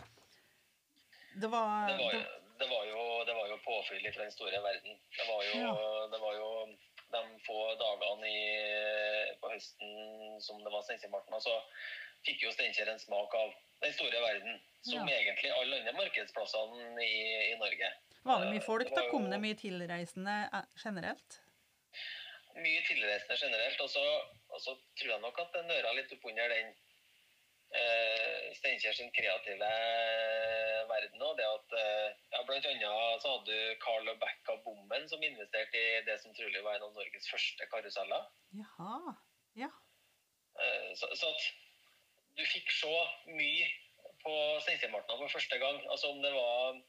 det 1.42 1.50
var, 1.52 1.88
Det 1.90 1.98
var, 1.98 2.14
jo, 2.14 2.22
det, 2.60 2.68
var, 2.70 2.84
jo, 2.90 3.02
det 3.26 3.36
var 3.38 3.48
jo 3.52 3.58
påfyll 3.66 4.06
fra 4.14 4.24
den 4.24 4.32
store 4.34 4.62
verden. 4.64 5.00
Det 5.18 5.26
var 5.30 5.44
jo, 5.48 5.58
Ja. 5.62 5.74
det 6.14 6.20
var 6.22 6.34
jo 6.38 6.50
de 7.12 7.22
få 7.46 7.60
dagene 7.80 8.28
i, 8.28 9.36
på 9.42 9.50
høsten 9.54 10.42
som 10.44 10.60
det 10.64 10.72
var 10.74 10.82
Steinkjermarten, 10.84 11.38
så 11.42 11.54
fikk 12.26 12.42
jo 12.44 12.52
Steinkjer 12.52 12.90
en 12.92 13.00
smak 13.00 13.34
av 13.38 13.54
den 13.82 13.94
store 13.94 14.22
verden. 14.22 14.60
Som 14.88 15.08
Ja. 15.08 15.18
egentlig 15.20 15.52
alle 15.52 15.80
andre 15.82 15.94
markedsplassene 15.94 17.04
i, 17.04 17.52
i 17.54 17.56
Norge. 17.60 17.90
var 18.24 18.40
det 18.44 18.52
mye 18.54 18.62
folk, 18.62 18.90
da? 18.96 19.06
Kom 19.12 19.30
det 19.32 19.40
mye 19.40 19.56
tilreisende 19.56 20.50
eh, 20.54 20.66
generelt? 20.84 21.42
Mye 22.56 22.82
tilreisende 22.88 23.38
generelt. 23.42 23.82
Og 23.82 23.90
så, 23.90 24.04
og 24.54 24.62
så 24.64 24.76
tror 25.00 25.14
jeg 25.14 25.24
nok 25.24 25.40
at 25.44 25.56
det 25.56 25.66
nører 25.68 25.98
litt 25.98 26.14
opp 26.16 26.28
under 26.30 26.54
den 26.54 26.70
eh, 27.80 28.48
Steinkjer 28.58 28.96
sin 28.96 29.12
kreative 29.16 29.72
verden 30.92 31.26
òg. 31.28 31.34
Det 31.40 31.48
at 31.48 31.76
eh, 31.82 32.10
ja, 32.34 32.44
Blant 32.48 32.70
annet 32.72 33.24
så 33.24 33.34
hadde 33.36 33.52
du 33.52 33.80
Carl 33.84 34.12
og 34.14 34.20
Becka 34.24 34.58
Bommen, 34.66 35.08
som 35.12 35.24
investerte 35.24 35.82
i 35.82 36.04
det 36.08 36.20
som 36.24 36.36
trolig 36.38 36.64
var 36.66 36.78
en 36.78 36.88
av 36.88 36.96
Norges 36.96 37.30
første 37.32 37.70
karuseller. 37.72 38.30
Jaha. 38.62 39.16
Ja. 39.60 39.72
Eh, 40.62 40.92
så, 41.00 41.12
så 41.20 41.34
at 41.34 41.50
du 42.38 42.46
fikk 42.46 42.72
se 42.74 42.94
mye 43.34 43.68
på 44.24 44.36
Steinkjermartna 44.66 45.18
for 45.18 45.36
første 45.38 45.60
gang. 45.62 45.82
Altså 45.92 46.14
om 46.14 46.22
det 46.24 46.34
var 46.34 46.80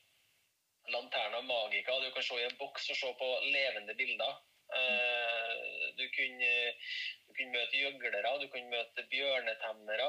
Lanterna 0.93 1.41
Magica, 1.45 1.99
du 2.01 2.11
kan 2.15 2.25
se 2.25 2.39
i 2.41 2.47
en 2.49 2.61
boks 2.61 2.91
og 2.93 3.01
se 3.03 3.11
på 3.21 3.29
levende 3.53 3.97
bilder. 3.99 4.39
Eh, 4.79 5.53
du, 5.99 6.05
kunne, 6.17 6.53
kunne 7.39 7.55
møte 7.57 7.79
gjøglere, 7.81 8.35
du 8.43 8.47
kunne 8.53 8.73
møte 8.75 9.05
bjørnetemmere. 9.13 10.09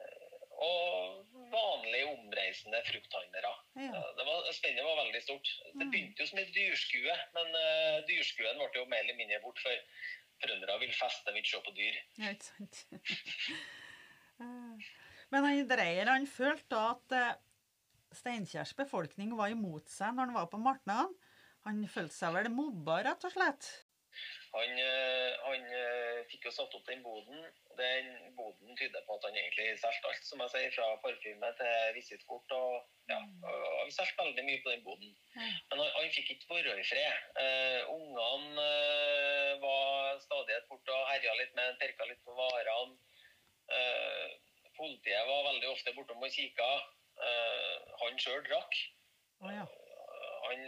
eh, 0.00 0.30
Og 0.64 1.26
vanlige 1.52 2.06
omreisende 2.14 2.78
frukthandlere. 2.86 3.50
ja. 3.76 4.02
Det 4.16 4.24
var, 4.26 4.46
spennet 4.54 4.84
var 4.86 5.00
veldig 5.04 5.22
stort. 5.22 5.48
Det 5.66 5.74
Mm. 5.86 5.90
begynte 5.90 6.22
jo 6.22 6.26
som 6.30 6.38
et 6.38 6.52
dyrskue, 6.54 7.16
men 7.34 7.46
uh, 7.58 8.00
dyrskuen 8.08 8.56
ble 8.58 8.68
jo 8.80 8.84
mer 8.86 9.02
eller 9.02 9.16
mindre 9.18 9.40
bort, 9.42 9.58
for 9.58 9.74
trøndere 10.42 10.78
vil 10.80 10.92
feste, 10.94 11.26
vil 11.32 11.42
ikke 11.42 11.50
se 11.50 11.60
på 11.66 11.74
dyr. 11.74 11.98
Ja, 12.18 12.30
ikke 12.30 12.44
sant. 12.44 12.86
Eh, 14.40 14.86
Men 15.30 15.44
han 15.44 15.68
Dreyer 15.68 16.06
han 16.10 16.26
følte 16.26 16.66
da 16.74 16.90
at 16.90 17.38
Steinkjers 18.14 18.72
befolkning 18.74 19.36
var 19.36 19.48
imot 19.50 19.86
seg 19.88 20.14
når 20.14 20.26
han 20.26 20.34
var 20.34 20.46
på 20.50 20.58
Martnan. 20.58 21.14
Han 21.66 21.86
følte 21.88 22.14
seg 22.14 22.34
vel 22.34 22.48
mobba, 22.50 23.00
rett 23.06 23.24
og 23.24 23.32
slett. 23.32 23.83
Han, 24.54 24.78
eh, 24.78 25.32
han 25.42 25.64
eh, 25.66 26.18
fikk 26.30 26.44
jo 26.46 26.52
satt 26.54 26.74
opp 26.78 26.86
den 26.86 27.00
boden. 27.02 27.40
Den 27.78 28.10
boden 28.38 28.76
tyder 28.78 29.02
på 29.06 29.16
at 29.16 29.26
han 29.26 29.38
egentlig 29.40 29.72
solgte 29.82 30.10
alt, 30.12 30.26
som 30.28 30.42
jeg 30.44 30.52
sier, 30.52 30.74
fra 30.76 30.90
parfyme 31.02 31.50
til 31.58 31.96
visittkort. 31.96 32.54
og 32.54 33.10
ja, 33.10 33.18
Han 33.18 33.90
solgte 33.96 34.22
veldig 34.22 34.44
mye 34.46 34.62
på 34.62 34.70
den 34.70 34.84
boden. 34.86 35.10
Men 35.34 35.82
han, 35.82 35.90
han 35.96 36.14
fikk 36.14 36.30
ikke 36.36 36.54
være 36.54 36.76
i 36.78 36.86
fred. 36.86 37.26
Uh, 37.40 37.96
Ungene 37.96 38.68
uh, 38.68 39.50
var 39.64 40.22
stadig 40.22 40.60
borte 40.70 40.94
og 40.94 41.10
herja 41.10 41.34
litt 41.40 41.58
med 41.58 41.80
perka 41.82 42.06
litt 42.06 42.22
på 42.22 42.38
varene. 42.38 42.94
Uh, 43.74 44.38
politiet 44.78 45.26
var 45.26 45.48
veldig 45.50 45.72
ofte 45.72 45.96
bortom 45.98 46.22
og 46.22 46.34
kikka. 46.34 46.68
Han 48.04 48.16
sjøl 48.18 48.40
drakk. 48.46 48.78
Oh, 49.42 49.50
ja. 49.54 49.66
Han, 50.44 50.64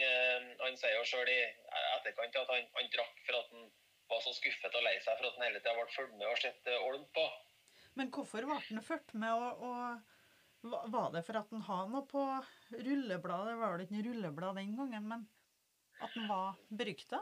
han 0.61 0.77
sier 0.79 0.95
jo 0.95 1.03
sjøl 1.07 1.27
i 1.27 1.41
etterkant 2.09 2.41
at 2.43 2.53
han, 2.55 2.67
han 2.77 2.91
drakk 2.93 3.21
for 3.27 3.39
at 3.39 3.53
han 3.53 3.69
var 4.07 4.23
så 4.23 4.33
skuffet 4.35 4.75
og 4.79 4.85
lei 4.85 4.95
seg 5.03 5.19
for 5.19 5.29
at 5.29 5.37
han 5.37 5.47
hele 5.49 5.61
tida 5.61 5.75
ble 5.77 5.87
fulgt 5.95 6.15
med 6.17 6.27
og 6.31 6.41
sett 6.41 6.69
eh, 6.71 6.99
på. 7.17 7.25
Men 7.97 8.11
hvorfor 8.13 8.45
ble 8.47 8.59
han 8.69 8.85
fulgt 8.85 9.15
med, 9.17 9.33
og, 9.33 9.63
og 9.67 10.91
var 10.93 11.09
det 11.15 11.23
for 11.27 11.39
at 11.39 11.49
han 11.53 11.65
har 11.67 11.89
noe 11.91 12.05
på 12.09 12.23
rullebladet? 12.75 13.51
Det 13.51 13.57
var 13.61 13.73
vel 13.73 13.83
ikke 13.85 13.97
noe 13.97 14.07
rulleblad 14.11 14.61
den 14.61 14.77
gangen, 14.77 15.09
men 15.11 15.27
at 15.97 16.13
han 16.13 16.29
var 16.29 16.61
berykta? 16.69 17.19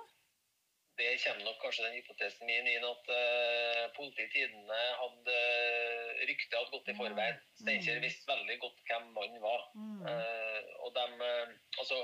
Det 0.96 1.10
kommer 1.20 1.44
nok 1.44 1.58
kanskje 1.60 1.84
den 1.84 1.98
hypotesen 1.98 2.48
min 2.48 2.68
inn 2.72 2.86
at 2.88 3.10
uh, 3.12 3.82
politiet 3.98 4.30
i 4.30 4.32
tidene 4.32 4.78
hadde 5.02 5.34
uh, 5.36 6.22
Ryktet 6.30 6.56
hadde 6.56 6.72
gått 6.72 6.92
i 6.92 6.96
forveien. 6.96 7.42
Steinkjer 7.60 7.98
Mm. 8.00 8.06
visste 8.06 8.30
veldig 8.30 8.56
godt 8.62 8.80
hvem 8.88 9.10
mannen 9.18 9.42
var. 9.44 9.66
Mm. 9.76 10.06
Uh, 10.08 10.62
og 10.86 10.94
de 10.96 11.06
uh, 11.20 11.52
Altså, 11.82 11.98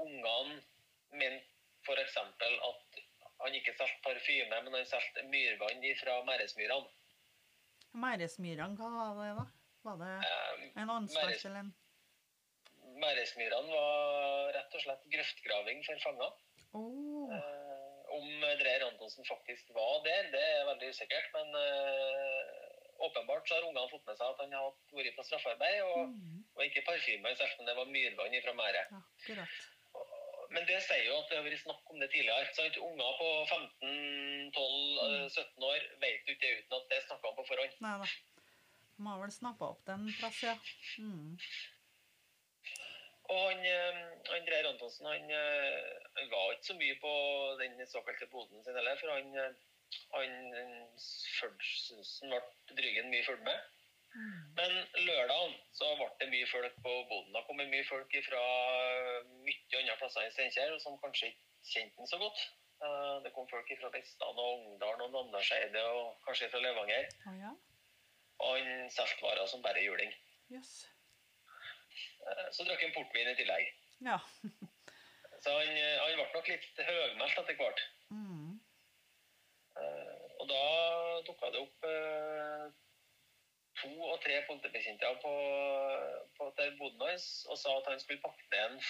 ungene 0.00 0.62
mente 1.12 1.61
f.eks. 1.86 2.16
at 2.16 3.00
han 3.42 3.54
ikke 3.58 3.74
solgte 3.78 4.02
parfyme, 4.06 4.60
men 4.64 4.74
han 4.78 4.86
solgte 4.86 5.24
myrvann 5.32 5.86
fra 6.02 6.18
Mæresmyrene. 6.28 6.90
Mæresmyrene, 7.92 8.76
hva 8.78 8.90
var 8.96 9.18
det 9.20 9.32
da? 9.40 9.46
Var 9.82 9.96
det 10.02 10.12
Eh, 10.26 10.82
en 10.82 10.90
anstalt 10.90 11.26
Mæres- 11.26 11.44
eller 11.46 11.60
en 11.60 11.74
Mæresmyrene 13.02 13.72
var 13.72 14.52
rett 14.56 14.74
og 14.76 14.84
slett 14.84 15.04
grøftgraving 15.14 15.84
for 15.86 16.02
fanger. 16.04 16.32
Oh. 16.78 17.32
Eh, 17.34 17.72
om 18.16 18.28
Dreyer 18.60 18.86
Antonsen 18.86 19.26
faktisk 19.28 19.72
var 19.76 20.02
der, 20.06 20.30
det 20.34 20.42
er 20.56 20.68
veldig 20.70 20.88
usikkert. 20.92 21.28
Men 21.36 21.54
eh, 21.62 22.50
åpenbart 23.06 23.48
så 23.48 23.58
har 23.58 23.68
ungene 23.68 23.90
fått 23.90 24.06
med 24.06 24.18
seg 24.20 24.28
at 24.28 24.42
han 24.44 24.56
har 24.58 24.72
vært 24.98 25.16
på 25.18 25.26
straffarbeid. 25.28 25.82
Og, 25.82 26.02
mm, 26.14 26.40
og 26.54 26.64
ikke 26.66 26.84
parfyme, 26.88 27.22
men 27.22 27.66
det 27.68 27.76
var 27.80 27.94
myrvann 27.96 28.40
fra 28.46 28.58
Mære. 28.62 28.84
akkurat. 29.00 29.71
Men 30.52 30.66
det 30.68 30.78
sier 30.84 31.06
jo 31.06 31.18
at 31.18 31.30
det 31.30 31.38
har 31.38 31.46
vært 31.46 31.62
snakk 31.62 31.92
om 31.92 32.00
det 32.02 32.10
tidligere. 32.12 32.50
Sant? 32.56 32.78
Unger 32.86 33.18
på 33.20 33.28
15, 33.48 34.50
12, 34.56 34.98
eh, 35.06 35.26
17 35.30 35.68
år 35.70 35.86
vet 36.04 36.28
jo 36.28 36.36
ikke 36.36 36.46
det 36.46 36.58
uten 36.60 36.78
at 36.78 36.88
det 36.90 36.98
er 36.98 37.06
snakka 37.08 37.30
om 37.30 37.38
på 37.38 37.46
forhånd. 37.48 37.78
Nei 37.86 37.94
da. 38.02 38.10
De 38.96 39.06
har 39.08 39.22
vel 39.22 39.32
snappa 39.34 39.70
opp 39.72 39.86
den 39.88 40.08
plass, 40.18 40.42
ja. 40.44 40.56
Mm. 41.00 41.38
Og 43.32 43.42
han, 43.48 43.64
eh, 43.64 44.00
han 44.28 44.46
Dreyer 44.46 44.68
Antonsen 44.68 45.08
han, 45.08 45.30
eh, 45.30 45.92
han 46.18 46.32
var 46.32 46.52
ikke 46.52 46.68
så 46.70 46.76
mye 46.78 46.96
på 47.00 47.12
den 47.62 47.86
såkalte 47.88 48.28
boden 48.34 48.64
sin 48.64 48.76
heller, 48.76 48.98
for 49.00 49.14
han, 49.14 49.36
eh, 49.42 49.54
han 50.16 50.34
følelsen 51.40 52.34
ble 52.34 52.42
Drygen 52.76 53.10
mye 53.12 53.24
fulgt 53.24 53.46
med. 53.48 53.71
Mm. 54.12 54.40
Men 54.58 54.72
lørdagen 55.06 55.54
så 55.72 55.88
ble 55.96 56.08
det 56.20 56.28
mye 56.32 56.46
folk 56.50 56.74
på 56.84 56.92
boden. 57.10 57.32
Det 57.32 57.44
kom 57.46 57.56
mye 57.62 57.84
folk 57.88 58.16
fra 58.26 58.42
mye 59.46 59.78
andre 59.80 59.96
plasser 60.00 60.26
i 60.28 60.32
Steinkjer 60.34 60.74
som 60.84 60.98
kanskje 61.00 61.30
ikke 61.32 61.70
kjente 61.72 61.96
den 62.02 62.10
så 62.10 62.18
godt. 62.20 62.42
Eh, 62.82 63.16
Det 63.24 63.32
kom 63.32 63.48
folk 63.48 63.68
fra 63.80 63.90
Vestland 63.94 64.38
og 64.44 64.66
Ungdalen 64.66 65.04
og 65.06 65.12
Namdalseidet 65.14 65.84
og 65.96 66.16
kanskje 66.26 66.50
fra 66.52 66.60
Levanger. 66.64 67.08
Ja. 67.40 67.52
Og 68.42 68.58
han 68.58 68.90
solgte 68.90 69.22
varer 69.24 69.46
som 69.46 69.62
bare 69.62 69.84
juling. 69.84 70.12
Jøss. 70.50 70.74
Eh, 72.26 72.48
Så 72.52 72.64
drakk 72.68 72.82
han 72.82 72.92
portvin 72.96 73.30
i 73.32 73.34
tillegg. 73.38 73.72
Ja. 74.04 74.18
Så 75.42 75.50
han, 75.58 75.68
eh, 75.76 75.98
han 76.02 76.14
ble 76.18 76.28
nok 76.34 76.48
litt 76.52 76.84
høgmælt 76.90 77.38
etter 77.38 77.56
hvert. 77.58 77.80
Mm. 78.10 78.60
Eh, 79.80 80.18
Og 80.42 80.48
da 80.50 80.62
dukka 81.26 81.50
det 81.54 81.60
opp 81.62 81.84
eh, 81.86 82.70
to 83.82 83.90
og 84.08 84.20
tre 84.24 84.38
politibetjenter 84.48 85.18
på, 85.24 85.32
på 86.38 86.48
til 86.58 86.72
boden 86.78 87.02
hans 87.08 87.26
og 87.50 87.58
sa 87.60 87.74
at 87.78 87.90
han 87.90 88.00
skulle 88.00 88.22
pakke 88.22 88.46
ned 88.52 88.64
en, 88.70 88.80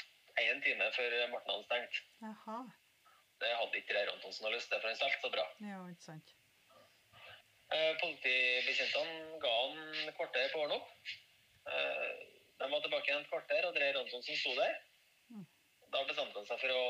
en 0.44 0.62
time 0.64 0.90
før 0.96 1.16
Marten 1.32 1.52
hadde 1.54 1.66
stengt. 1.68 2.00
Jaha. 2.22 2.58
Det 3.42 3.50
hadde 3.58 3.80
ikke 3.80 3.96
Reir 3.96 4.12
Antonsen 4.12 4.52
lyst 4.54 4.70
til, 4.70 4.78
for 4.80 4.88
han 4.92 4.98
solgte 5.00 5.24
så 5.24 5.30
bra. 5.34 5.44
Ja, 5.66 5.80
ikke 5.90 6.06
sant. 6.06 6.34
Eh, 7.72 7.92
Politibetjentene 8.02 9.40
ga 9.42 9.52
han 9.56 10.12
kvarter 10.18 10.52
på 10.52 10.60
å 10.60 10.66
ordne 10.66 10.78
opp. 10.78 10.92
Eh, 11.72 12.12
De 12.62 12.68
var 12.70 12.82
tilbake 12.84 13.08
igjen 13.10 13.24
et 13.24 13.30
kvarter, 13.32 13.64
og 13.66 13.78
Reir 13.82 13.96
Antonsen 13.98 14.36
sto 14.38 14.52
der. 14.54 14.76
Mm. 15.32 15.46
Da 15.94 16.04
bestemte 16.06 16.38
han 16.38 16.46
seg 16.46 16.60
for 16.62 16.74
å 16.76 16.84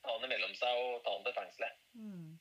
ta 0.00 0.14
han 0.14 0.24
imellom 0.24 0.54
seg 0.56 0.78
og 0.80 1.02
ta 1.04 1.12
han 1.12 1.26
til 1.26 1.36
fengselet. 1.36 1.82
Mm. 1.98 2.38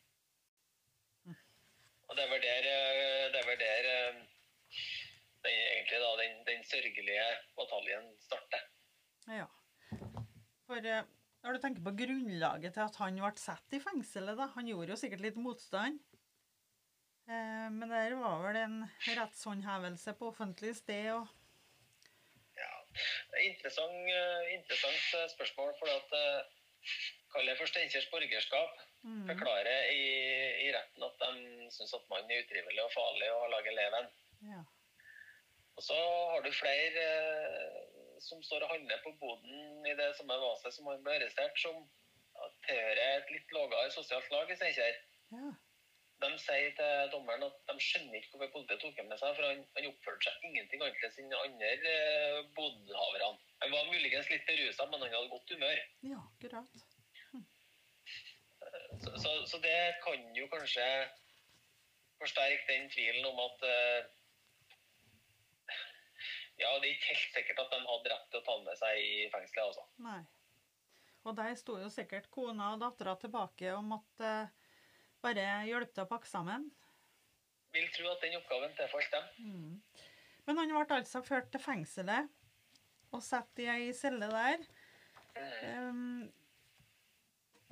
Og 2.10 2.16
det 2.18 2.26
var 2.32 2.40
der, 2.46 2.68
eh, 2.70 3.26
det 3.34 3.42
var 3.50 3.60
der 3.60 3.90
eh, 3.96 4.22
egentlig 5.48 6.00
da, 6.04 6.12
den, 6.20 6.36
den 6.48 6.64
sørgelige 6.68 7.26
bataljen 7.58 8.10
starter. 8.26 8.66
Ja. 9.30 9.48
For 10.68 10.86
eh, 10.86 11.08
når 11.44 11.56
du 11.56 11.62
tenker 11.64 11.86
på 11.86 11.96
grunnlaget 12.02 12.76
til 12.76 12.86
at 12.86 13.00
han 13.00 13.20
ble 13.22 13.32
satt 13.40 13.76
i 13.78 13.82
fengselet, 13.84 14.38
da 14.38 14.50
Han 14.58 14.68
gjorde 14.68 14.94
jo 14.94 15.00
sikkert 15.00 15.24
litt 15.24 15.40
motstand. 15.40 16.00
Eh, 17.30 17.68
men 17.72 17.88
der 17.90 18.18
var 18.20 18.44
vel 18.48 18.60
en 18.64 18.80
rettshåndhevelse 19.08 20.16
på 20.20 20.34
offentlig 20.34 20.76
sted, 20.82 21.14
og 21.16 21.28
Interessant, 23.40 23.94
eh, 24.12 24.48
interessant 24.56 25.32
spørsmål. 25.32 25.70
For 25.80 25.92
at 25.94 26.10
kaller 27.32 27.54
Kall 27.54 27.60
for 27.62 27.70
Steinkjers 27.70 28.10
borgerskap 28.12 28.80
Mm. 29.04 29.28
forklarer 29.30 29.92
i, 29.96 30.08
i 30.66 30.72
retten 30.76 31.06
at 31.08 31.22
de 31.22 31.68
syns 31.72 31.94
at 31.96 32.08
mannen 32.12 32.34
er 32.36 32.42
utrivelig 32.44 32.84
og 32.84 32.92
farlig 32.92 33.30
og 33.32 33.44
har 33.46 33.54
laget 33.54 33.78
leven. 33.78 34.10
Ja. 34.50 34.64
Og 35.80 35.84
så 35.88 35.96
har 36.32 36.42
du 36.44 36.52
flere 36.52 37.04
eh, 37.08 37.76
som 38.20 38.42
står 38.44 38.66
og 38.66 38.74
handler 38.74 39.00
på 39.04 39.14
boden 39.22 39.86
i 39.88 39.96
det 39.96 40.10
samme 40.18 40.36
vaset 40.42 40.76
som 40.76 40.90
han 40.92 41.06
ble 41.06 41.14
arrestert, 41.16 41.56
som 41.62 41.86
tilhører 42.68 43.00
et 43.06 43.32
litt 43.32 43.54
lavere 43.56 43.92
sosialt 43.96 44.28
lag 44.34 44.52
i 44.52 44.60
Steinkjer. 44.60 45.02
ja. 45.38 45.56
De 46.20 46.28
sier 46.44 46.74
til 46.76 47.12
dommeren 47.14 47.46
at 47.46 47.60
de 47.70 47.74
skjønner 47.80 48.18
ikke 48.18 48.34
hvorfor 48.34 48.50
politiet 48.58 48.82
tok 48.84 48.98
ham 49.00 49.08
med 49.08 49.22
seg, 49.22 49.38
for 49.38 49.46
han, 49.48 49.62
han 49.78 49.86
oppførte 49.88 50.26
seg 50.28 50.48
ingenting 50.50 50.82
annerledes 50.84 51.20
enn 51.22 51.36
andre 51.38 51.70
eh, 51.94 52.40
bodhaverne. 52.58 53.30
Han 53.64 53.72
var 53.72 53.88
muligens 53.88 54.28
litt 54.34 54.44
berusa, 54.50 54.90
men 54.92 55.06
han 55.06 55.16
hadde 55.16 55.32
godt 55.32 55.54
humør. 55.56 55.80
Ja, 56.10 56.20
akkurat. 56.20 56.84
Så, 59.00 59.16
så, 59.16 59.32
så 59.48 59.64
det 59.64 59.78
kan 60.04 60.28
jo 60.36 60.52
kanskje 60.52 60.90
forsterke 62.20 62.68
den 62.68 62.92
tvilen 62.92 63.32
om 63.32 63.40
at 63.46 63.64
eh, 63.72 64.12
Ja, 66.60 66.74
det 66.80 66.90
er 66.90 66.96
ikke 66.96 67.14
helt 67.14 67.38
sikkert 67.38 67.62
at 67.64 67.72
de 67.72 67.80
hadde 67.88 68.12
rett 68.12 68.28
til 68.32 68.42
å 68.42 68.46
ta 68.46 68.56
med 68.66 68.80
seg 68.80 69.00
i 69.00 69.14
fengselet, 69.32 69.70
altså. 69.70 69.86
Nei. 70.04 70.20
Og 71.28 71.36
der 71.38 71.56
sto 71.60 71.78
jo 71.80 71.90
sikkert 71.92 72.30
kona 72.34 72.74
og 72.74 72.82
dattera 72.84 73.16
tilbake 73.20 73.72
og 73.76 73.86
måtte 73.88 74.34
bare 75.24 75.46
hjelpe 75.68 75.94
til 75.96 76.06
å 76.06 76.10
pakke 76.10 76.30
sammen. 76.30 76.70
Vil 77.76 77.90
tro 77.94 78.10
at 78.12 78.24
den 78.24 78.38
oppgaven 78.40 78.74
tilfalt 78.78 79.14
dem. 79.14 79.28
Mm. 79.46 80.06
Men 80.48 80.62
han 80.64 80.74
ble 80.74 81.00
altså 81.00 81.22
ført 81.22 81.52
til 81.54 81.62
fengselet 81.62 82.32
og 83.14 83.22
satt 83.26 83.62
i 83.62 83.68
ei 83.70 83.92
celle 83.96 84.30
der. 84.32 84.64
Um, 85.38 86.26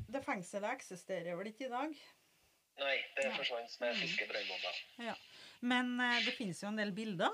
det 0.07 0.21
fengselet 0.23 0.77
eksisterer 0.77 1.35
vel 1.39 1.49
ikke 1.51 1.67
i 1.67 1.73
dag? 1.73 1.97
Nei, 2.77 2.95
det 3.17 3.31
forsvant 3.33 3.79
med 3.81 3.97
fiskebrannbomber. 3.97 4.81
Ja. 5.07 5.15
Men 5.65 5.95
eh, 6.03 6.19
det 6.27 6.35
finnes 6.37 6.61
jo 6.61 6.69
en 6.69 6.77
del 6.77 6.93
bilder. 6.95 7.33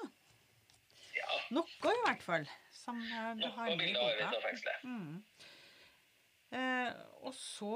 Noe 1.54 1.94
i 1.94 2.04
hvert 2.06 2.24
fall. 2.26 2.46
Som 2.74 3.00
eh, 3.02 3.34
du 3.40 3.48
har 3.56 3.74
med 3.78 3.90
i 3.90 3.94
boka. 3.96 4.78
Mm. 4.84 5.24
Eh, 6.54 6.90
og 7.24 7.34
så 7.38 7.74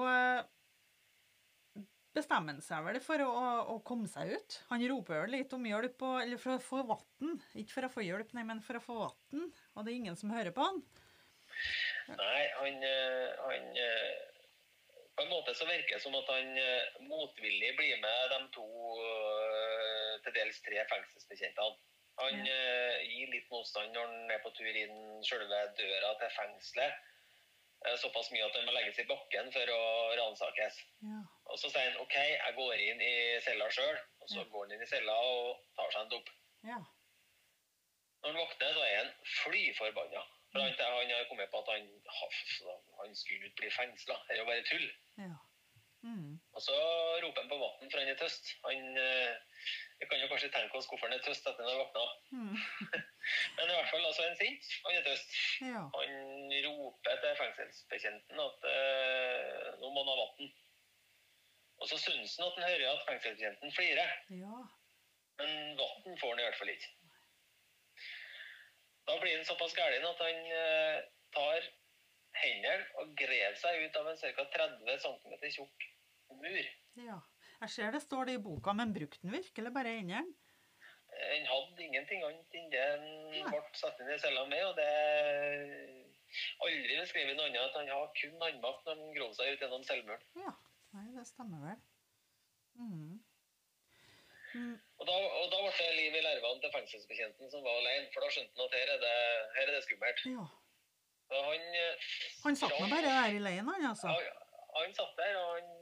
bestemmer 2.18 2.56
han 2.56 2.64
seg 2.66 2.86
vel 2.88 3.00
for 3.04 3.22
å, 3.22 3.32
å 3.74 3.78
komme 3.86 4.10
seg 4.10 4.34
ut. 4.36 4.60
Han 4.72 4.86
roper 4.90 5.24
vel 5.24 5.36
litt 5.38 5.54
om 5.54 5.66
hjelp, 5.70 6.02
og, 6.02 6.22
eller 6.24 6.42
for 6.42 6.58
å 6.58 6.64
få 6.64 6.84
vann. 6.90 7.36
Ikke 7.54 7.76
for 7.76 7.88
å 7.88 7.94
få 7.94 8.06
hjelp, 8.06 8.34
nei, 8.38 8.46
men 8.48 8.64
for 8.66 8.80
å 8.80 8.84
få 8.84 8.98
vann. 9.04 9.52
Og 9.76 9.86
det 9.86 9.94
er 9.94 10.00
ingen 10.00 10.18
som 10.20 10.34
hører 10.34 10.56
på 10.56 10.66
han. 10.66 10.82
Nei, 12.08 12.44
han, 12.58 12.84
eh, 12.86 13.44
han 13.44 13.70
På 15.18 15.24
en 15.26 15.32
måte 15.34 15.54
så 15.58 15.66
virker 15.66 15.98
det 15.98 16.04
som 16.04 16.16
at 16.18 16.28
han 16.30 16.52
motvillig 17.10 17.72
blir 17.80 18.02
med 18.04 18.34
de 18.34 18.42
to, 18.54 18.68
til 20.26 20.36
dels 20.36 20.60
tre 20.66 20.84
fengselsbetjentene. 20.92 21.97
Han 22.18 22.40
eh, 22.50 23.04
gir 23.06 23.30
litt 23.30 23.50
motstand 23.54 23.94
når 23.94 24.08
han 24.08 24.32
er 24.34 24.40
på 24.42 24.50
tur 24.58 24.74
inn 24.82 24.98
selve 25.28 25.60
døra 25.78 26.14
til 26.22 26.32
fengselet. 26.38 26.94
Eh, 27.86 27.96
Såpass 28.02 28.32
mye 28.34 28.46
at 28.48 28.56
han 28.58 28.66
må 28.66 28.74
legges 28.74 29.00
i 29.04 29.06
bakken 29.10 29.52
for 29.54 29.70
å 29.74 29.82
ransakes. 30.18 30.80
Ja. 31.06 31.20
Og 31.46 31.60
så 31.62 31.70
sier 31.70 31.92
han 31.92 32.00
OK, 32.02 32.16
jeg 32.18 32.56
går 32.58 32.82
inn 32.88 33.02
i 33.06 33.14
cella 33.46 33.70
sjøl. 33.70 33.98
Og 34.22 34.30
så 34.34 34.40
Ja. 34.42 34.48
går 34.54 34.66
han 34.66 34.74
inn 34.78 34.82
i 34.86 34.90
cella 34.90 35.14
og 35.14 35.60
tar 35.78 35.92
seg 35.94 36.02
en 36.02 36.10
dopp. 36.16 36.30
ja. 36.64 36.80
Når 38.24 38.32
han 38.34 38.40
våkner, 38.42 38.74
så 38.74 38.82
er 38.84 38.96
han 38.98 39.12
fly 39.44 39.60
forbanna. 39.78 40.24
For 40.52 40.60
han, 40.64 40.74
han 40.80 41.12
har 41.14 41.28
kommet 41.30 41.52
på 41.52 41.60
at 41.62 41.68
han, 41.76 41.86
han 42.98 43.16
skulle 43.16 43.46
ikke 43.52 43.62
bli 43.62 43.70
fengsla. 43.70 44.16
Det 44.28 44.34
er 44.36 44.40
jo 44.42 44.46
bare 44.50 44.64
tull. 44.66 44.88
ja. 45.22 45.36
Og 46.58 46.64
så 46.66 46.76
roper 47.22 47.44
han 47.44 47.50
på 47.52 47.58
vann, 47.62 47.90
for 47.92 48.02
han 48.02 48.10
er 48.10 48.18
tøst. 48.18 48.48
Han 48.64 48.96
eh, 48.98 49.34
Vi 50.00 50.06
kan 50.10 50.22
jo 50.22 50.30
kanskje 50.32 50.50
tenke 50.54 50.78
oss 50.78 50.88
hvorfor 50.90 51.06
han 51.10 51.18
er 51.18 51.26
tøst 51.26 51.46
etter 51.46 51.54
at 51.54 51.60
han 51.62 51.70
har 51.70 51.82
våkna. 51.84 52.06
Mm. 52.34 52.56
Men 53.58 53.70
i 53.70 53.76
hvert 53.76 53.92
fall, 53.92 54.06
altså, 54.06 54.24
han 54.26 54.34
er 54.34 54.40
sint. 54.42 54.70
Han 54.86 54.98
er 54.98 55.04
tøst. 55.06 55.36
Ja. 55.62 55.84
Han 55.94 56.56
roper 56.66 57.20
til 57.22 57.36
fengselsbetjenten 57.42 58.42
at 58.42 58.66
eh, 58.72 59.68
nå 59.84 59.92
må 59.94 60.02
han 60.02 60.10
ha 60.10 60.16
vann. 60.24 60.50
Og 61.78 61.92
så 61.92 62.00
syns 62.02 62.38
han 62.40 62.48
at 62.48 62.58
han 62.58 62.70
hører 62.72 62.94
at 62.96 63.06
fengselsbetjenten 63.12 63.76
flirer. 63.78 64.14
ja. 64.42 64.62
Men 65.38 65.78
vann 65.78 66.18
får 66.18 66.32
han 66.32 66.40
i 66.42 66.46
hvert 66.48 66.58
fall 66.58 66.72
ikke. 66.72 66.88
Da 69.08 69.20
blir 69.22 69.36
han 69.36 69.46
såpass 69.46 69.76
gæren 69.78 70.08
at 70.10 70.24
han 70.26 70.40
eh, 70.62 71.04
tar 71.38 71.70
hendene 72.42 72.90
og 73.04 73.14
graver 73.22 73.62
seg 73.62 73.86
ut 73.86 74.02
av 74.02 74.10
en 74.10 74.18
ca. 74.24 74.48
30 74.58 75.06
cm 75.06 75.46
tjukk 75.60 75.88
mur. 76.44 76.70
ja. 77.08 77.20
Jeg 77.58 77.74
ser 77.74 77.96
det 77.96 78.04
står 78.04 78.28
det 78.30 78.34
i 78.38 78.42
boka, 78.46 78.74
men 78.78 78.92
brukte 78.94 79.18
den 79.24 79.34
virkelig 79.34 79.72
bare 79.74 79.96
hendene? 79.98 80.36
Han 81.18 81.48
hadde 81.50 81.82
ingenting 81.88 82.22
annet 82.28 82.58
enn 82.60 82.68
det 82.70 82.84
den 83.02 83.48
ble 83.50 83.62
satt 83.80 83.98
inn 84.04 84.12
i 84.14 84.18
cella 84.22 84.44
med. 84.46 84.62
og 84.68 84.76
det 84.78 86.04
Aldri 86.62 86.98
beskrevet 87.00 87.38
noe 87.38 87.48
annet 87.48 87.64
at 87.64 87.78
han 87.80 87.90
har 87.90 88.12
kun 88.20 88.36
håndmakt 88.44 88.86
når 88.86 89.00
han 89.00 89.16
grov 89.16 89.32
seg 89.34 89.54
ut 89.54 89.64
gjennom 89.64 89.86
selvmuren. 89.88 90.28
Ja. 90.38 90.54
Nei, 90.94 91.08
det 91.16 91.26
stemmer 91.30 91.64
vel. 91.64 91.80
Mm. 92.78 93.18
Mm. 94.54 94.76
Og 95.00 95.10
da, 95.10 95.16
og 95.18 95.50
da 95.52 95.64
ble 95.64 95.74
det 95.80 95.90
liv 95.98 96.20
i 96.20 96.24
larvene 96.28 96.62
til 96.64 96.74
fengselsbetjenten 96.76 97.52
som 97.52 97.66
var 97.66 97.82
alene, 97.82 98.12
for 98.14 98.24
da 98.24 98.30
skjønte 98.34 98.54
han 98.54 98.70
at 98.70 98.78
her 98.78 98.94
er 98.94 99.02
det, 99.02 99.18
her 99.58 99.66
er 99.66 99.76
det 99.76 99.84
skummelt. 99.88 100.24
Ja. 100.36 100.46
Han, 101.34 101.66
eh, 101.82 102.06
Han 102.46 102.56
satt 102.56 102.78
nå 102.78 102.88
bare 102.92 103.10
der 103.18 103.36
i 103.36 103.44
leien, 103.44 103.68
han 103.68 103.90
altså. 103.90 104.14
Ja, 104.14 104.38
han 104.78 104.94
satt 104.96 105.18
der, 105.20 105.36
og 105.42 105.58
han, 105.58 105.74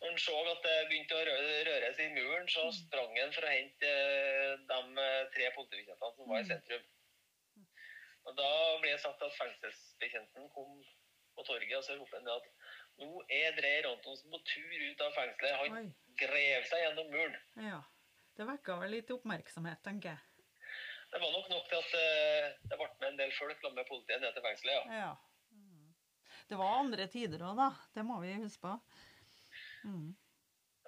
når 0.00 0.08
han 0.10 0.18
så 0.24 0.36
at 0.52 0.62
det 0.66 0.76
begynte 0.90 1.16
å 1.18 1.24
røres 1.28 1.98
i 2.04 2.08
muren, 2.14 2.48
så 2.48 2.66
sprang 2.76 3.16
han 3.18 3.32
for 3.36 3.46
å 3.48 3.52
hente 3.52 3.88
eh, 3.88 4.54
de 4.70 4.78
eh, 5.04 5.26
tre 5.34 5.50
politibetjentene 5.56 6.14
som 6.16 6.28
var 6.30 6.40
i 6.40 6.46
Mm. 6.46 6.52
sentrum. 6.52 6.86
Og 8.28 8.36
Da 8.36 8.48
ble 8.82 8.90
det 8.92 9.00
sagt 9.00 9.22
at 9.24 9.36
fengselsbetjenten 9.38 10.48
kom 10.52 10.82
på 11.36 11.44
torget, 11.46 11.76
og 11.78 11.84
så 11.86 11.96
ropte 11.96 12.18
han 12.18 12.28
at 12.28 12.48
nå 12.98 13.22
er 13.30 13.54
Dreyer 13.56 13.86
Antonsen 13.92 14.30
på 14.32 14.40
tur 14.44 14.82
ut 14.90 15.00
av 15.06 15.12
fengselet. 15.16 15.56
Han 15.62 15.76
Oi. 15.78 15.84
grev 16.18 16.66
seg 16.68 16.82
gjennom 16.82 17.08
muren. 17.14 17.36
Ja. 17.62 17.80
Det 18.36 18.46
vekka 18.46 18.76
vel 18.82 18.92
litt 18.94 19.10
oppmerksomhet, 19.10 19.80
tenker 19.82 20.12
jeg. 20.12 20.24
Det 21.10 21.20
var 21.22 21.30
nok 21.32 21.48
nok 21.48 21.68
til 21.70 21.78
at 21.78 21.94
eh, 21.96 22.50
det 22.68 22.76
ble 22.78 22.88
med 23.00 23.08
en 23.08 23.16
del 23.22 23.32
folk 23.38 23.56
sammen 23.62 23.78
med 23.80 23.88
politiet 23.88 24.20
ned 24.20 24.34
til 24.36 24.44
fengselet. 24.44 24.92
ja. 24.92 24.98
Ja. 24.98 25.14
Mm. 25.54 25.94
Det 26.48 26.58
var 26.58 26.78
andre 26.82 27.06
tider 27.12 27.42
òg, 27.48 27.56
da. 27.56 27.70
Det 27.94 28.04
må 28.04 28.20
vi 28.20 28.34
huske 28.42 28.60
på. 28.60 28.74
Mm. 29.84 30.16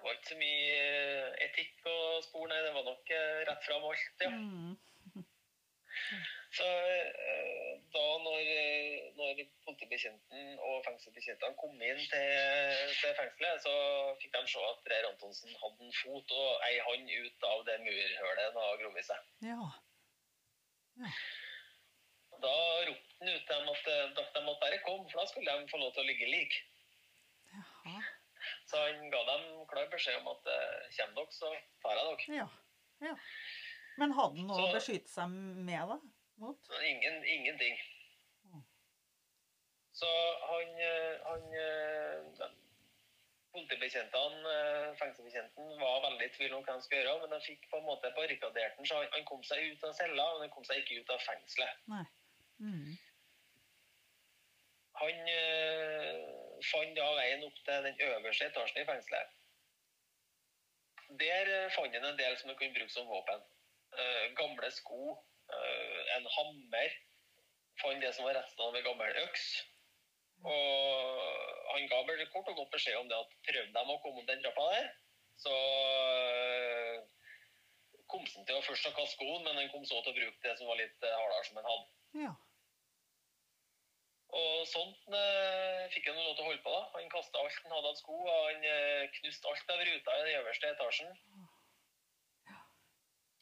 Det 0.01 0.07
var 0.07 0.17
ikke 0.17 0.33
så 0.33 0.37
mye 0.41 0.77
eh, 0.81 1.33
etikk 1.47 1.89
og 1.93 2.23
spor, 2.25 2.47
nei. 2.49 2.61
Det 2.65 2.71
var 2.77 2.87
nok 2.87 3.11
eh, 3.17 3.41
rett 3.49 3.67
fram 3.67 3.89
alt, 3.91 4.23
ja. 4.25 4.31
Mm. 4.31 4.79
Så 6.57 6.67
eh, 6.67 7.75
da 7.95 8.05
når, 8.25 8.49
når 9.19 9.43
politibetjenten 9.67 10.57
og 10.67 10.81
fengselsbetjentene 10.87 11.59
kom 11.61 11.77
inn 11.85 12.01
til, 12.11 12.81
til 12.97 13.15
fengselet, 13.19 13.63
så 13.67 13.75
fikk 14.23 14.35
de 14.35 14.43
se 14.51 14.65
at 14.71 14.91
Reir 14.93 15.11
Antonsen 15.11 15.55
hadde 15.61 15.87
en 15.87 15.95
fot 16.01 16.35
og 16.41 16.65
ei 16.67 16.81
hånd 16.87 17.13
ut 17.13 17.47
av 17.53 17.63
det 17.69 17.77
murhølet 17.85 18.43
han 18.47 18.59
hadde 18.63 18.81
grovet 18.83 19.09
seg. 19.11 19.31
Ja. 19.51 19.69
Da 22.41 22.57
ropte 22.89 23.21
han 23.21 23.35
ut 23.37 23.47
til 23.47 23.55
dem 23.55 23.73
at 23.75 23.87
de 23.87 23.99
de 24.17 24.45
måtte 24.49 24.65
bare 24.65 24.83
komme, 24.87 25.07
for 25.11 25.21
da 25.21 25.29
skulle 25.29 25.61
de 25.61 25.71
få 25.71 25.83
lov 25.83 25.93
til 25.95 26.07
å 26.07 26.11
ligge 26.11 26.33
lik. 26.35 26.61
Så 28.71 28.79
han 28.79 29.11
ga 29.11 29.21
dem 29.27 29.47
klar 29.71 29.89
beskjed 29.91 30.21
om 30.21 30.31
at 30.31 30.47
eh, 30.55 30.83
kommer 30.95 31.17
dere, 31.17 31.35
så 31.35 31.49
tar 31.83 31.99
jeg 31.99 32.07
dere. 32.07 32.37
Ja. 32.39 32.47
ja. 33.09 33.15
Men 33.99 34.15
hadde 34.15 34.39
han 34.39 34.51
noe 34.51 34.69
å 34.69 34.75
beskytte 34.77 35.11
seg 35.11 35.33
med, 35.35 35.81
da? 35.91 35.99
Mot? 36.41 36.71
Ingen, 36.87 37.19
ingenting. 37.35 37.81
Mm. 38.47 38.63
Så 39.99 40.11
han, 40.53 40.79
eh, 40.87 41.27
han 41.27 41.61
eh, 41.65 42.49
Politibetjentene, 43.51 44.51
fengselsbetjenten, 44.95 45.71
var 45.81 46.05
veldig 46.05 46.27
i 46.29 46.33
tvil 46.37 46.53
om 46.55 46.61
hva 46.63 46.77
han 46.77 46.83
skulle 46.85 47.01
gjøre, 47.03 47.17
men 47.25 47.33
de 47.35 47.41
fikk 47.43 47.65
på 47.73 47.81
en 47.81 47.89
måte 47.89 48.13
barrikadert 48.15 48.77
den, 48.79 48.87
så 48.87 49.01
han, 49.01 49.09
han 49.11 49.25
kom 49.27 49.43
seg 49.43 49.73
ut 49.73 49.83
av 49.89 49.97
cella, 49.99 50.27
men 50.37 50.45
han 50.47 50.53
kom 50.55 50.67
seg 50.69 50.79
ikke 50.85 51.01
ut 51.03 51.11
av 51.11 51.25
fengselet. 51.25 51.81
Nei. 51.91 52.05
Mm. 52.63 52.93
Han 55.01 55.33
eh, 55.35 56.15
fant 56.69 56.95
da 56.97 57.09
veien 57.17 57.40
opp 57.51 57.61
til 57.67 57.87
den 57.89 58.01
øverste 58.07 58.49
etasjen 58.49 58.83
i 58.83 58.89
fengselet. 58.89 59.37
Der 61.19 61.51
eh, 61.57 61.71
fant 61.75 61.95
han 61.95 62.07
en 62.07 62.19
del 62.19 62.37
som 62.39 62.53
han 62.53 62.59
kunne 62.59 62.77
bruke 62.77 62.95
som 62.95 63.09
våpen. 63.11 63.43
Eh, 63.99 64.27
gamle 64.39 64.71
sko, 64.71 65.17
eh, 65.51 66.03
en 66.17 66.29
hammer. 66.37 66.97
Fant 67.83 68.03
det 68.05 68.13
som 68.15 68.29
var 68.29 68.39
restene 68.39 68.69
av 68.69 68.79
en 68.79 68.87
gammel 68.87 69.23
øks. 69.25 69.47
Og 70.41 71.73
han 71.73 71.89
ga 71.91 72.03
vel 72.09 72.27
kort 72.33 72.49
og 72.53 72.61
godt 72.61 72.75
beskjed 72.77 73.01
om 73.01 73.09
det 73.11 73.19
at 73.19 73.35
prøvde 73.49 73.75
dem 73.77 73.91
å 73.93 73.99
komme 74.05 74.23
opp 74.23 74.29
den 74.31 74.45
trappa 74.45 74.69
der, 74.73 74.87
så 75.41 75.57
kom 78.09 78.25
han 78.25 78.47
til 78.49 78.57
å 78.57 78.63
først 78.65 78.89
å 78.89 78.95
kaste 78.97 79.19
skoen, 79.19 79.43
men 79.45 79.59
han 79.61 79.69
kom 79.73 79.85
så 79.85 80.01
til 80.01 80.15
å 80.15 80.17
bruke 80.17 80.47
det 80.47 80.55
som 80.57 80.71
var 80.71 80.81
litt 80.81 81.05
hardere 81.05 81.45
som 81.49 81.61
han 81.61 81.69
hadde. 81.69 81.91
Ja. 82.23 82.33
Og 84.31 84.67
sånn 84.71 84.93
eh, 85.17 85.87
fikk 85.91 86.07
han 86.11 86.21
lov 86.21 86.37
til 86.37 86.45
å 86.45 86.49
holde 86.51 86.63
på. 86.63 86.75
da. 86.75 86.83
Han 86.95 87.11
kasta 87.11 87.41
alt 87.41 87.63
han 87.65 87.75
hadde 87.75 87.91
av 87.91 87.97
sko, 87.99 88.19
og 88.23 88.45
han 88.47 88.67
eh, 88.69 89.09
knuste 89.19 89.51
alt 89.51 89.73
av 89.75 89.83
ruta 89.89 90.17
i 90.19 90.23
den 90.29 90.39
øverste 90.43 90.71
etasjen. 90.71 91.11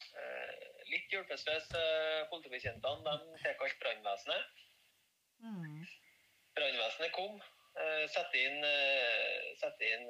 Eh, 0.09 0.69
litt 0.89 1.13
hjelpeløse 1.13 1.77
eh, 1.77 2.25
politibetjentene 2.31 3.05
de 3.05 3.37
tilkalte 3.43 3.79
brannvesenet. 3.83 4.61
Mm. 5.45 5.83
Brannvesenet 6.57 7.13
kom, 7.15 7.37
eh, 7.83 8.05
satte 8.15 8.41
inn, 8.41 8.63
eh, 8.65 9.51
satte 9.61 9.91
inn 9.93 10.07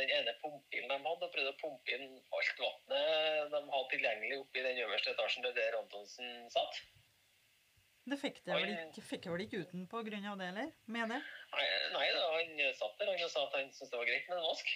den 0.00 0.10
ene 0.18 0.34
pumpebilen 0.40 0.90
de 0.90 0.98
hadde, 1.06 1.28
og 1.28 1.36
prøvde 1.36 1.54
å 1.54 1.60
pumpe 1.60 1.94
inn 1.94 2.18
alt 2.38 2.64
vannet 2.64 3.54
de 3.54 3.62
hadde 3.76 3.92
tilgjengelig 3.94 4.40
oppe 4.42 4.60
i 4.60 4.66
den 4.66 4.82
øverste 4.86 5.14
etasjen 5.14 5.46
der 5.46 5.78
Antonsen 5.78 6.50
satt. 6.50 6.82
Det 8.02 8.18
fikk 8.18 8.40
det 8.42 8.56
vel 8.56 8.70
ikke, 8.72 9.02
fikk 9.06 9.26
jeg 9.26 9.34
vel 9.34 9.44
ikke 9.44 9.60
uten 9.62 9.84
på 9.90 10.00
grunn 10.08 10.24
av 10.26 10.40
det, 10.40 10.48
eller? 10.50 10.70
Med 10.90 11.12
det? 11.12 11.20
Nei, 11.52 11.66
nei 11.94 12.08
da, 12.16 12.24
han 12.34 12.64
satt 12.74 12.98
der 12.98 13.12
han 13.12 13.30
sa 13.30 13.44
at 13.46 13.54
han 13.60 13.70
syntes 13.70 13.92
det 13.92 14.00
var 14.00 14.08
greit 14.08 14.26
med 14.30 14.40
en 14.40 14.48
vask. 14.48 14.72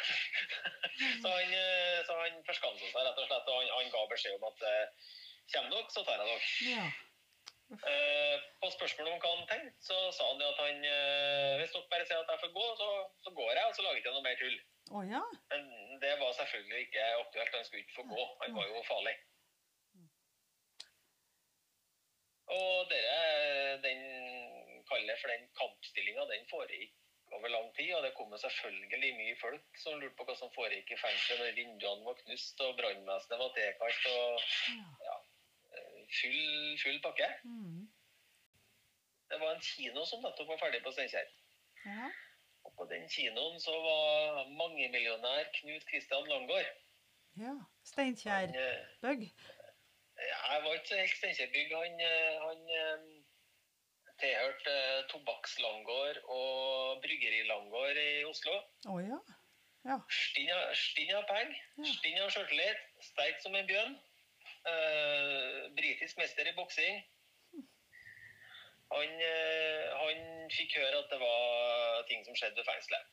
så 1.22 1.28
han, 1.34 1.52
eh, 1.58 1.98
så 2.08 2.16
han 2.22 2.40
forskansa 2.48 2.88
seg 2.88 3.04
rett 3.04 3.20
og 3.20 3.28
slett, 3.28 3.52
og 3.52 3.60
han, 3.60 3.70
han 3.76 3.92
ga 3.92 4.02
beskjed 4.14 4.38
om 4.38 4.48
at 4.48 4.66
eh, 4.70 5.12
kommer 5.52 5.76
dere, 5.76 5.92
så 5.92 6.04
tar 6.06 6.24
jeg 6.24 6.30
dere. 6.30 6.72
Ja. 6.72 6.88
Eh, 7.70 8.48
på 8.64 8.70
spørsmål 8.74 9.12
om 9.12 9.20
hva 9.22 9.36
han 9.36 9.48
tenkte, 9.52 9.76
så 9.84 10.00
sa 10.16 10.32
han 10.32 10.40
at 10.48 10.64
han 10.64 10.80
hvis 11.60 11.76
dere 11.76 11.90
bare 11.92 12.08
sier 12.08 12.24
at 12.24 12.32
jeg 12.32 12.44
får 12.46 12.54
gå, 12.56 12.68
så, 12.80 12.88
så 13.26 13.34
går 13.36 13.52
jeg, 13.52 13.66
og 13.66 13.76
så 13.76 13.84
lager 13.84 14.00
jeg 14.00 14.06
ikke 14.06 14.16
noe 14.16 14.28
mer 14.30 14.40
tull. 14.40 14.60
Oh, 14.90 15.02
ja. 15.06 15.20
Men 15.52 15.68
det 16.02 16.16
var 16.18 16.32
selvfølgelig 16.34 16.80
ikke 16.88 17.04
aktuelt. 17.20 17.52
Han 17.54 17.66
skulle 17.68 17.84
ikke 17.84 17.98
få 18.00 18.06
gå. 18.10 18.24
Han 18.40 18.56
var 18.56 18.72
jo 18.72 18.80
farlig. 18.88 19.12
Og 22.56 22.88
dere, 22.90 23.76
den 23.84 24.00
kaller 24.90 25.20
for 25.20 25.32
den 25.32 25.46
kampstillinga, 25.60 26.24
den 26.32 26.48
foregikk 26.50 26.96
over 27.36 27.48
lang 27.48 27.68
tid. 27.76 27.92
Og 27.96 28.02
det 28.04 28.12
kom 28.16 28.32
jo 28.34 28.40
selvfølgelig 28.44 29.12
mye 29.20 29.36
folk 29.40 29.82
som 29.82 30.00
lurte 30.00 30.16
på 30.18 30.26
hva 30.28 30.36
som 30.38 30.52
foregikk 30.56 30.90
i 30.94 31.00
fengselet 31.02 31.44
når 31.44 31.58
vinduene 31.60 32.08
var 32.08 32.18
knust 32.24 32.64
og 32.66 32.76
brannvesenet 32.80 33.42
var 33.44 33.54
tilkalt. 33.58 34.08
og 34.14 34.32
ja. 35.08 35.16
full, 36.18 36.42
full 36.82 36.98
pakke. 37.06 37.30
Mm. 37.44 37.86
Det 39.30 39.38
var 39.40 39.54
en 39.54 39.62
kino 39.62 40.04
som 40.10 40.26
nettopp 40.26 40.50
var 40.54 40.64
ferdig 40.64 40.82
på 40.86 40.92
Steinkjer. 40.96 41.30
ja. 41.86 42.10
Og 42.66 42.74
på 42.76 42.84
den 42.90 43.06
kinoen 43.08 43.60
så 43.62 43.72
var 43.72 44.48
mangemillionær 44.52 45.46
Knut 45.54 45.86
Kristian 45.88 46.26
Langgaard. 46.28 46.74
Ja. 47.40 47.54
Han, 47.54 47.62
Steinkjer 47.88 48.52
eh, 48.52 48.82
Bøgg. 49.00 49.22
Jeg 50.20 50.62
var 50.64 50.74
ikke 50.76 50.98
helt 51.00 51.16
Steinkjer-bygg. 51.16 51.74
Han, 51.76 52.00
eh, 52.06 52.40
han 52.44 52.60
eh, 52.80 53.04
tilhørte 54.20 54.74
tobakkslangård 55.12 56.18
og 56.28 57.00
Bryggeri-Langgaard 57.04 58.00
i 58.02 58.24
Oslo. 58.28 58.56
Å 58.92 58.98
ja. 59.04 59.20
Ja. 59.88 59.96
Stinn 60.12 60.50
av- 61.16 61.26
penger, 61.28 61.54
Ja. 61.78 61.84
stinn 61.94 62.18
av 62.20 62.30
sjøltillit, 62.34 62.82
sterk 63.00 63.40
som 63.40 63.54
en 63.56 63.66
bjørn. 63.66 63.96
Uh, 64.60 65.70
britisk 65.72 66.18
mester 66.20 66.44
i 66.44 66.52
boksing. 66.52 66.98
Han, 68.92 69.14
uh, 69.24 69.84
han 70.02 70.50
fikk 70.52 70.74
høre 70.76 70.98
at 70.98 71.08
det 71.08 71.20
var 71.22 72.02
ting 72.10 72.26
som 72.26 72.36
skjedde 72.36 72.60
ved 72.60 72.68
fengselet. 72.68 73.06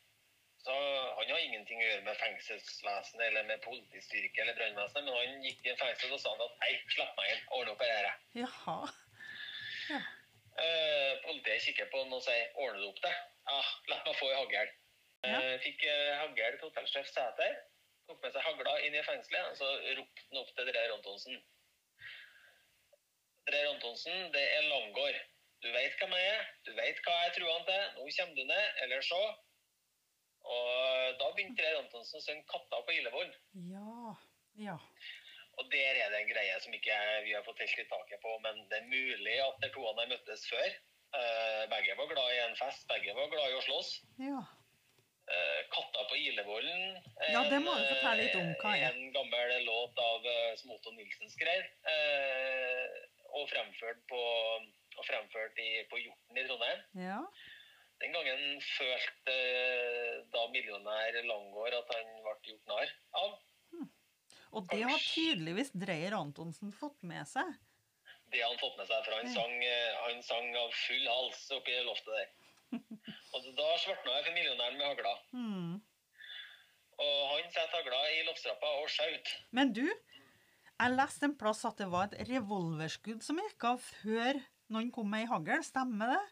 Så 0.68 0.74
han 1.18 1.30
har 1.32 1.40
ingenting 1.40 1.80
å 1.80 1.86
gjøre 1.86 2.04
med 2.04 2.18
fengselsvesenet 2.20 3.22
eller 3.30 3.46
med 3.48 3.62
politistyrke 3.64 4.42
eller 4.44 4.56
brannvesenet, 4.58 5.06
men 5.06 5.16
han 5.16 5.46
gikk 5.46 5.62
i 5.64 5.70
en 5.72 5.80
fengsel 5.80 6.12
og 6.12 6.20
sa 6.20 6.34
han 6.34 6.44
at 6.44 6.58
hei, 6.66 6.74
slapp 6.92 7.14
meg 7.16 7.30
inn, 7.32 7.46
ordne 7.56 7.72
opp 7.72 7.84
i 7.86 7.88
dette. 7.88 8.12
Jaha. 8.42 8.74
Ja. 9.94 10.02
Eh, 10.66 11.14
politiet 11.24 11.64
kikker 11.70 11.88
på 11.94 12.02
han 12.04 12.12
og 12.20 12.26
sier 12.26 12.60
ordner 12.60 12.84
du 12.84 12.90
opp 12.90 13.00
det? 13.06 13.14
Ja, 13.48 13.62
la 13.94 14.02
meg 14.10 14.20
få 14.20 14.28
i 14.34 14.36
hagl. 14.42 14.76
Ja. 15.24 15.40
Eh, 15.40 15.56
fikk 15.64 15.88
eh, 15.88 16.12
hagl 16.20 16.44
til 16.44 16.68
hotellsjef 16.68 17.08
Sæter. 17.14 17.58
Tok 18.12 18.20
med 18.28 18.36
seg 18.36 18.48
hagla 18.50 18.76
inn 18.84 19.00
i 19.00 19.08
fengselet, 19.08 19.48
og 19.54 19.58
så 19.62 19.72
ropte 20.02 20.28
han 20.28 20.44
opp 20.44 20.54
til 20.60 20.72
Dreyer 20.74 20.98
Antonsen. 21.00 21.42
Dreyer 23.48 23.72
Antonsen, 23.72 24.32
det 24.36 24.46
er 24.60 24.68
Langgaard. 24.68 25.24
Du 25.64 25.72
veit 25.72 25.96
hvem 26.04 26.20
jeg 26.20 26.30
er, 26.36 26.48
du 26.68 26.76
veit 26.76 27.06
hva 27.08 27.20
jeg 27.24 27.38
truer 27.40 27.56
han 27.56 27.68
til. 27.72 27.92
Nå 27.96 28.12
kommer 28.20 28.36
du 28.36 28.48
ned, 28.52 28.82
eller 28.84 29.12
så. 29.16 29.26
Og 30.48 31.18
da 31.20 31.30
begynte 31.36 31.60
Dreyer 31.60 31.82
Antonsen 31.82 32.20
å 32.20 32.24
synge 32.24 32.46
'Katta 32.48 32.82
på 32.88 32.96
Ilevoll'. 32.96 33.34
Ja. 33.72 34.16
Ja. 34.58 34.78
Og 35.58 35.72
der 35.74 35.98
er 36.04 36.12
det 36.14 36.20
en 36.22 36.30
greie 36.30 36.60
som 36.62 36.74
ikke 36.74 36.98
vi 37.26 37.34
har 37.34 37.44
fått 37.46 37.64
helt 37.64 37.90
taket 37.90 38.22
på, 38.22 38.36
men 38.46 38.62
det 38.70 38.78
er 38.78 38.92
mulig 38.92 39.38
at 39.42 39.58
de 39.64 39.72
to 39.74 39.86
har 39.86 39.98
møttes 39.98 40.46
før. 40.52 40.70
Eh, 41.18 41.64
begge 41.72 41.96
var 41.98 42.10
glad 42.12 42.32
i 42.36 42.40
en 42.46 42.56
fest, 42.60 42.86
begge 42.92 43.16
var 43.18 43.30
glad 43.32 43.52
i 43.52 43.58
å 43.58 43.66
slåss. 43.66 43.92
Ja. 44.22 44.42
Eh, 45.28 45.62
'Katta 45.74 46.04
på 46.10 46.16
Ilevollen' 46.16 47.02
Ja, 47.34 47.42
det 47.50 47.60
må 47.60 47.74
du 47.76 47.84
fortelle 47.90 48.24
litt 48.24 48.36
om, 48.40 48.54
hva 48.62 48.76
er. 48.78 48.94
En 48.94 49.12
gammel 49.16 49.66
låt 49.66 50.00
av 50.00 50.26
eh, 50.26 50.56
som 50.56 50.72
Otto 50.72 50.94
Nilsen 50.96 51.32
skrev, 51.34 51.66
eh, 51.94 52.86
og 53.36 53.50
fremført, 53.50 54.00
på, 54.08 54.22
og 54.98 55.06
fremført 55.06 55.60
i, 55.60 55.84
på 55.90 56.00
Hjorten 56.00 56.38
i 56.38 56.46
Trondheim. 56.48 56.86
Ja. 57.02 57.20
Den 58.02 58.14
gangen 58.14 58.60
følte 58.62 59.34
eh, 59.34 60.18
da 60.34 60.44
millionær 60.54 61.16
Langgaard 61.26 61.78
at 61.80 61.94
han 61.96 62.12
ble 62.22 62.36
gjort 62.52 62.70
narr 62.70 62.92
av. 63.24 63.38
Og 64.56 64.68
det 64.72 64.84
har 64.86 65.02
tydeligvis 65.02 65.74
Dreyer 65.76 66.16
Antonsen 66.18 66.72
fått 66.74 67.02
med 67.06 67.26
seg. 67.30 67.50
Det 68.32 68.42
har 68.42 68.52
han 68.52 68.60
fått 68.60 68.78
med 68.80 68.90
seg, 68.90 69.04
for 69.06 69.16
han 69.18 69.30
sang, 69.34 69.56
eh, 69.64 70.00
han 70.04 70.24
sang 70.26 70.50
av 70.60 70.74
full 70.76 71.10
hals 71.10 71.44
oppi 71.58 71.76
loftet 71.88 72.14
der. 72.18 72.32
Og 73.36 73.52
da 73.60 73.68
svartna 73.82 74.18
jeg 74.18 74.28
for 74.28 74.36
millionæren 74.36 74.80
med 74.80 74.90
hagla. 74.92 75.14
Mm. 75.32 75.74
Og 76.98 77.20
han 77.32 77.52
satte 77.54 77.80
hagla 77.80 78.02
i 78.14 78.24
loftstrappa 78.28 78.74
og 78.82 78.90
skjøt. 78.92 79.34
Men 79.56 79.74
du, 79.76 79.86
jeg 79.88 80.96
leste 80.96 81.30
en 81.30 81.38
plass 81.40 81.64
at 81.70 81.80
det 81.82 81.90
var 81.94 82.10
et 82.10 82.30
revolverskudd 82.30 83.24
som 83.26 83.40
gikk 83.42 83.70
av 83.72 83.82
før 83.82 84.42
noen 84.74 84.92
kom 84.94 85.10
med 85.12 85.26
ei 85.26 85.32
hagl. 85.32 85.64
Stemmer 85.66 86.16
det? 86.16 86.24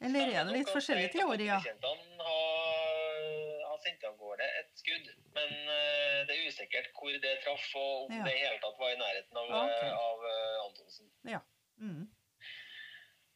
Eller 0.00 0.30
er 0.32 0.44
det 0.48 0.54
litt 0.56 0.70
forskjellige 0.72 1.10
teorier? 1.12 1.60
Politibetjentene 1.60 2.24
har, 2.24 3.64
har 3.68 3.80
sendt 3.84 4.06
av 4.08 4.14
gårde 4.20 4.46
et 4.60 4.70
skudd, 4.80 5.10
men 5.36 5.50
eh, 5.74 6.20
det 6.28 6.36
er 6.38 6.46
usikkert 6.48 6.88
hvor 6.96 7.12
det 7.24 7.34
traff, 7.44 7.66
og 7.76 8.06
om 8.06 8.14
Ja. 8.16 8.24
det 8.24 8.34
i 8.38 8.44
hele 8.46 8.60
tatt 8.62 8.78
var 8.80 8.94
i 8.94 9.00
nærheten 9.02 9.40
av, 9.42 9.50
Ok. 9.60 9.82
eh, 9.82 9.98
av 9.98 10.24
eh, 10.30 10.56
Antonsen. 10.64 11.10
Ja. 11.28 11.40
Mm. 11.80 12.06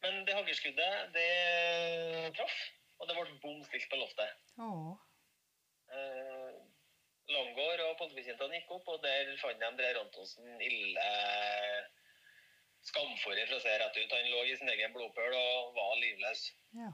Men 0.04 0.24
det 0.28 0.34
haglskuddet, 0.36 1.12
det 1.14 2.34
traff, 2.36 2.56
og 3.00 3.08
det 3.08 3.16
ble 3.18 3.38
bom 3.44 3.60
stilt 3.68 3.88
på 3.92 4.00
loftet. 4.00 4.40
Oh. 4.60 4.94
Eh, 5.92 6.54
Langgaard 7.32 7.80
og 7.80 7.94
politibetjentene 8.00 8.58
gikk 8.58 8.72
opp, 8.76 8.88
og 8.92 9.02
der 9.04 9.30
fant 9.40 9.60
de 9.60 9.70
Dreyer 9.78 10.00
Antonsen 10.00 10.60
ille 10.60 11.04
skamfor, 12.90 13.38
for 13.48 13.56
å 13.56 13.62
se 13.64 13.78
rett 13.80 13.96
ut. 14.00 14.12
Han 14.16 14.30
lå 14.32 14.44
i 14.48 14.56
sin 14.60 14.72
egen 14.74 14.92
blodpøl 14.96 15.36
og 15.38 15.74
var 15.78 15.96
livløs. 16.02 16.44
Ja. 16.80 16.92